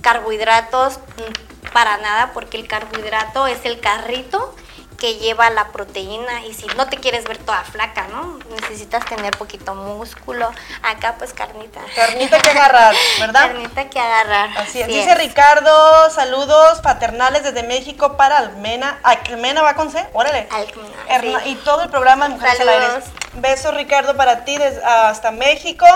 carbohidratos 0.00 0.98
mm, 0.98 1.72
para 1.72 1.96
nada, 1.98 2.32
porque 2.32 2.58
el 2.58 2.68
carbohidrato 2.68 3.46
es 3.46 3.64
el 3.64 3.80
carrito 3.80 4.54
que 5.02 5.16
lleva 5.16 5.50
la 5.50 5.72
proteína 5.72 6.44
y 6.46 6.54
si 6.54 6.64
no 6.76 6.86
te 6.86 6.96
quieres 6.96 7.24
ver 7.24 7.36
toda 7.38 7.64
flaca, 7.64 8.06
¿no? 8.12 8.38
Necesitas 8.60 9.04
tener 9.04 9.36
poquito 9.36 9.74
músculo. 9.74 10.48
Acá 10.80 11.16
pues 11.18 11.32
carnita. 11.32 11.80
Carnita 11.96 12.38
que 12.38 12.50
agarrar, 12.50 12.94
¿verdad? 13.18 13.48
Carnita 13.48 13.90
que 13.90 13.98
agarrar. 13.98 14.56
Así 14.56 14.80
es. 14.80 14.86
Dice 14.86 15.12
Ricardo, 15.16 16.08
saludos 16.10 16.80
paternales 16.82 17.42
desde 17.42 17.64
México 17.64 18.16
para 18.16 18.38
Almena. 18.38 19.00
Almena 19.02 19.62
va 19.62 19.74
con 19.74 19.90
C, 19.90 20.06
órale. 20.12 20.46
Almena, 20.52 21.40
sí. 21.42 21.50
Y 21.50 21.54
todo 21.56 21.82
el 21.82 21.90
programa 21.90 22.28
de 22.28 22.34
Mujeres 22.36 22.60
al 22.60 22.68
Aire. 22.68 22.86
Saludos. 22.86 23.10
Besos, 23.32 23.74
Ricardo, 23.74 24.16
para 24.16 24.44
ti 24.44 24.56
desde, 24.56 24.84
hasta 24.84 25.32
México. 25.32 25.86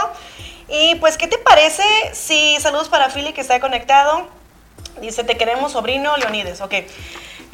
Y 0.67 0.97
pues, 0.97 1.17
¿qué 1.17 1.29
te 1.29 1.39
parece 1.39 1.85
si 2.13 2.59
saludos 2.61 2.89
para 2.89 3.09
Philly 3.11 3.33
que 3.33 3.43
está 3.43 3.61
conectado? 3.61 4.29
Dice, 5.01 5.23
te 5.23 5.37
queremos, 5.37 5.71
sobrino 5.71 6.17
Leonides. 6.17 6.61
Ok. 6.61 6.75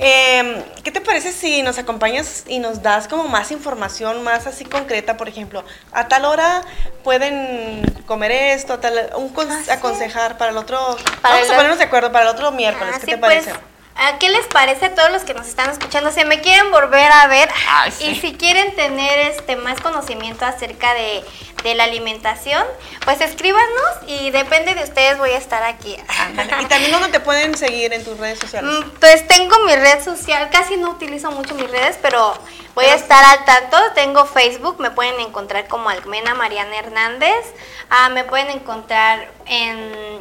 Eh, 0.05 0.65
¿Qué 0.83 0.91
te 0.91 1.01
parece 1.01 1.31
si 1.33 1.63
nos 1.63 1.79
acompañas 1.79 2.43
y 2.49 2.59
nos 2.59 2.83
das 2.83 3.07
como 3.07 3.25
más 3.29 3.53
información, 3.53 4.23
más 4.25 4.49
así 4.49 4.65
concreta? 4.65 5.17
Por 5.17 5.29
ejemplo, 5.29 5.65
a 5.93 6.09
tal 6.09 6.25
hora 6.25 6.63
pueden 7.05 7.83
comer 8.07 8.33
esto, 8.33 8.73
a 8.73 8.81
tal, 8.81 9.11
un 9.17 9.33
Ah, 9.39 9.61
sí. 9.65 9.71
aconsejar 9.71 10.39
para 10.39 10.51
el 10.51 10.57
otro. 10.57 10.97
Para 11.23 11.35
vamos 11.37 11.47
el- 11.49 11.53
a 11.53 11.57
ponernos 11.57 11.79
de 11.79 11.85
acuerdo 11.85 12.11
para 12.11 12.25
el 12.25 12.31
otro 12.35 12.51
miércoles. 12.51 12.95
Ah, 12.97 13.01
¿Qué 13.01 13.07
sí, 13.07 13.13
te 13.13 13.19
parece? 13.19 13.51
pues, 13.51 13.57
¿a 13.57 13.72
¿Qué 14.19 14.29
les 14.31 14.47
parece 14.47 14.87
a 14.87 14.95
todos 14.95 15.11
los 15.11 15.23
que 15.23 15.35
nos 15.35 15.47
están 15.49 15.71
escuchando? 15.71 16.13
Si 16.13 16.25
me 16.25 16.41
quieren 16.41 16.71
volver 16.71 17.11
a 17.11 17.27
ver 17.27 17.49
Ay, 17.69 17.91
sí. 17.91 18.07
y 18.07 18.15
si 18.21 18.35
quieren 18.35 18.75
tener 18.77 19.19
este 19.19 19.57
más 19.57 19.81
conocimiento 19.81 20.45
acerca 20.45 20.95
de, 20.95 21.25
de 21.65 21.75
la 21.75 21.85
alimentación, 21.85 22.65
pues 23.05 23.21
escríbanos 23.21 23.69
y 24.07 24.31
depende 24.31 24.75
de 24.75 24.85
ustedes 24.85 25.19
voy 25.19 25.31
a 25.31 25.39
estar 25.39 25.63
aquí. 25.65 25.97
Ándale. 26.21 26.53
Y 26.63 26.67
también 26.67 26.93
dónde 26.93 27.09
te 27.09 27.21
pueden 27.21 27.57
seguir 27.57 27.93
en 27.93 28.05
tus 28.05 28.17
redes 28.19 28.39
sociales. 28.39 28.71
Mm, 28.71 28.91
Pues 29.01 29.27
tengo 29.27 29.59
mi 29.65 29.75
red 29.75 30.03
social, 30.05 30.49
casi 30.51 30.77
no 30.77 30.91
utilizo 30.91 31.31
mucho 31.33 31.55
mis 31.55 31.71
redes, 31.71 31.99
pero 32.01 32.35
voy 32.75 32.85
a 32.87 32.95
estar 32.95 33.25
al 33.25 33.45
tanto. 33.45 33.77
Tengo 33.95 34.25
Facebook, 34.25 34.79
me 34.81 34.91
pueden 34.91 35.19
encontrar 35.21 35.67
como 35.69 35.89
Almena 35.91 36.35
Mariana 36.35 36.77
Hernández. 36.79 37.45
Ah, 37.91 38.09
me 38.09 38.25
pueden 38.25 38.51
encontrar 38.51 39.29
en 39.47 40.21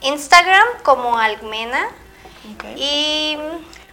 Instagram 0.00 0.66
como 0.82 1.18
Almena. 1.18 1.88
Y 2.76 3.38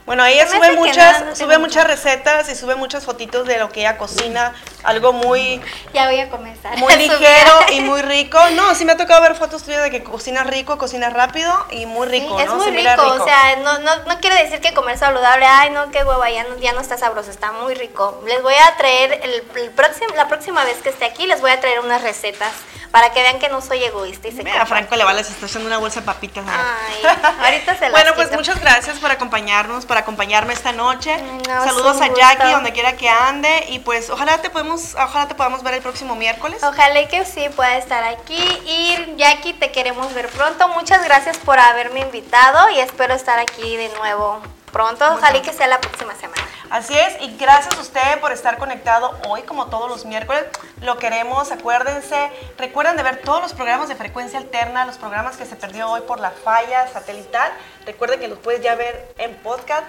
Bueno, 0.05 0.25
ella 0.25 0.45
sube 0.49 0.73
muchas, 0.75 1.21
no, 1.21 1.25
no 1.27 1.35
sube 1.35 1.57
muchas 1.59 1.87
recetas 1.87 2.49
y 2.49 2.55
sube 2.55 2.75
muchas 2.75 3.05
fotitos 3.05 3.47
de 3.47 3.57
lo 3.57 3.69
que 3.69 3.79
ella 3.79 3.97
cocina, 3.97 4.53
algo 4.83 5.13
muy, 5.13 5.61
ya 5.93 6.07
voy 6.07 6.19
a 6.19 6.29
comenzar. 6.29 6.77
muy 6.77 6.91
a 6.91 6.97
ligero 6.97 7.53
y 7.71 7.79
muy 7.89 8.01
rico. 8.01 8.37
No, 8.51 8.75
sí 8.75 8.83
me 8.83 8.91
ha 8.91 8.97
tocado 8.97 9.21
ver 9.21 9.33
fotos 9.35 9.63
tuyas 9.63 9.81
de 9.81 9.91
que 9.91 10.03
cocinas 10.03 10.45
rico, 10.47 10.77
cocinas 10.77 11.13
rápido 11.13 11.53
y 11.71 11.85
muy 11.85 12.07
Sí, 12.09 12.19
rico, 12.19 12.37
es 12.37 12.47
¿no? 12.47 12.55
muy 12.55 12.65
Se 12.65 12.71
rico, 12.71 13.01
o 13.07 13.23
sea, 13.23 13.55
no, 13.63 13.79
no, 13.79 13.95
no 14.03 14.19
quiere 14.19 14.43
decir 14.43 14.59
que 14.59 14.73
comer 14.73 14.97
saludable, 14.97 15.45
ay 15.45 15.69
no, 15.69 15.89
qué 15.89 16.03
hueva, 16.03 16.29
ya 16.29 16.43
no, 16.43 16.57
ya 16.57 16.73
no 16.73 16.81
está 16.81 16.97
sabroso, 16.97 17.31
está 17.31 17.53
muy 17.53 17.73
rico. 17.73 18.21
Les 18.27 18.41
voy 18.43 18.55
a 18.55 18.75
traer, 18.75 19.21
el, 19.23 19.43
el 19.55 19.69
próximo, 19.71 20.13
la 20.17 20.27
próxima 20.27 20.65
vez 20.65 20.75
que 20.83 20.89
esté 20.89 21.05
aquí, 21.05 21.27
les 21.27 21.39
voy 21.39 21.51
a 21.51 21.61
traer 21.61 21.79
unas 21.79 22.01
recetas 22.01 22.51
para 22.93 23.11
que 23.11 23.23
vean 23.23 23.39
que 23.39 23.49
no 23.49 23.59
soy 23.59 23.83
egoísta 23.83 24.27
y 24.27 24.31
se 24.31 24.43
Mira, 24.43 24.61
a 24.61 24.65
Franco 24.67 24.95
le 24.95 25.03
vale, 25.03 25.23
se 25.23 25.31
está 25.31 25.47
echando 25.47 25.65
una 25.65 25.79
bolsa 25.79 26.01
de 26.01 26.05
papitas. 26.05 26.45
Ay, 26.47 27.01
ahorita 27.43 27.73
se 27.75 27.81
las 27.85 27.91
Bueno, 27.91 28.11
pues 28.13 28.27
quito. 28.27 28.37
muchas 28.37 28.61
gracias 28.61 28.99
por 28.99 29.09
acompañarnos, 29.09 29.87
por 29.87 29.97
acompañarme 29.97 30.53
esta 30.53 30.73
noche. 30.73 31.17
No, 31.47 31.63
Saludos 31.63 31.99
a 32.01 32.09
Jackie, 32.13 32.43
gusto. 32.43 32.51
donde 32.51 32.71
quiera 32.71 32.95
que 32.95 33.09
ande. 33.09 33.65
Y 33.69 33.79
pues 33.79 34.11
ojalá 34.11 34.37
te 34.43 34.51
podemos, 34.51 34.93
ojalá 34.93 35.27
te 35.27 35.33
podamos 35.33 35.63
ver 35.63 35.73
el 35.73 35.81
próximo 35.81 36.15
miércoles. 36.15 36.63
Ojalá 36.63 37.07
que 37.07 37.25
sí 37.25 37.49
pueda 37.55 37.77
estar 37.77 38.03
aquí. 38.03 38.37
Y 38.63 39.15
Jackie, 39.17 39.53
te 39.53 39.71
queremos 39.71 40.13
ver 40.13 40.29
pronto. 40.29 40.67
Muchas 40.67 41.03
gracias 41.03 41.37
por 41.37 41.57
haberme 41.57 42.01
invitado 42.01 42.69
y 42.69 42.79
espero 42.79 43.15
estar 43.15 43.39
aquí 43.39 43.75
de 43.75 43.89
nuevo 43.97 44.39
pronto. 44.73 45.05
Ojalá 45.13 45.37
y 45.37 45.41
que 45.41 45.53
sea 45.53 45.67
la 45.67 45.79
próxima 45.79 46.13
semana. 46.15 46.41
Así 46.69 46.97
es, 46.97 47.21
y 47.21 47.37
gracias 47.37 47.77
a 47.77 47.81
usted 47.81 48.19
por 48.19 48.31
estar 48.31 48.57
conectado 48.57 49.15
hoy, 49.29 49.43
como 49.43 49.67
todos 49.67 49.87
los 49.89 50.05
miércoles. 50.05 50.43
Lo 50.81 50.97
queremos, 50.97 51.51
acuérdense. 51.51 52.31
Recuerden 52.57 52.97
de 52.97 53.03
ver 53.03 53.21
todos 53.21 53.41
los 53.41 53.53
programas 53.53 53.87
de 53.87 53.95
frecuencia 53.95 54.39
alterna, 54.39 54.83
los 54.85 54.97
programas 54.97 55.37
que 55.37 55.45
se 55.45 55.55
perdió 55.55 55.89
hoy 55.89 56.01
por 56.01 56.19
la 56.19 56.31
falla 56.31 56.87
satelital. 56.91 57.51
Recuerden 57.85 58.19
que 58.19 58.27
los 58.27 58.39
puedes 58.39 58.61
ya 58.61 58.75
ver 58.75 59.13
en 59.19 59.35
podcast. 59.37 59.83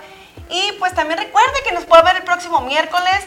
Y 0.51 0.73
pues 0.79 0.95
también 0.95 1.19
recuerde 1.19 1.63
que 1.65 1.73
nos 1.73 1.85
puede 1.87 2.03
ver 2.03 2.17
el 2.17 2.23
próximo 2.25 2.61
miércoles. 2.61 3.25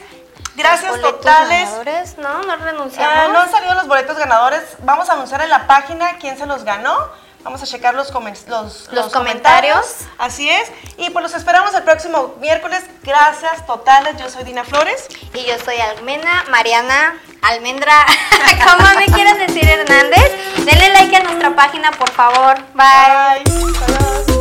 Gracias 0.55 0.91
Los 0.91 1.01
boletos 1.01 1.21
totales. 1.21 1.65
ganadores, 1.65 2.17
No, 2.17 2.41
no 2.43 2.55
renunciamos. 2.57 3.15
Ah, 3.17 3.27
no 3.31 3.39
han 3.39 3.51
salido 3.51 3.73
los 3.75 3.87
boletos 3.87 4.17
ganadores. 4.17 4.63
Vamos 4.79 5.09
a 5.09 5.13
anunciar 5.13 5.41
en 5.41 5.49
la 5.49 5.67
página 5.67 6.17
quién 6.19 6.37
se 6.37 6.45
los 6.45 6.63
ganó. 6.63 6.95
Vamos 7.43 7.63
a 7.63 7.65
checar 7.65 7.93
los, 7.95 8.11
comen- 8.13 8.37
los, 8.47 8.89
Los 8.91 9.11
comentarios. 9.13 9.85
Así 10.17 10.49
es. 10.49 10.69
Y 10.97 11.09
pues 11.11 11.23
los 11.23 11.33
esperamos 11.33 11.73
el 11.75 11.83
próximo 11.83 12.35
miércoles. 12.39 12.83
Gracias 13.03 13.65
totales. 13.65 14.17
Yo 14.17 14.29
soy 14.29 14.43
Dina 14.43 14.63
Flores. 14.65 15.07
Y 15.33 15.45
yo 15.45 15.53
soy 15.63 15.77
Almena, 15.77 16.43
Mariana, 16.49 17.17
Almendra, 17.41 18.05
como 18.65 18.99
me 18.99 19.05
quieran 19.05 19.37
decir 19.39 19.63
Hernández. 19.65 20.31
Denle 20.65 20.89
like 20.89 21.15
a 21.15 21.23
nuestra 21.23 21.55
página, 21.55 21.91
por 21.91 22.09
favor. 22.11 22.57
Bye. 22.73 23.43
Bye. 23.45 24.36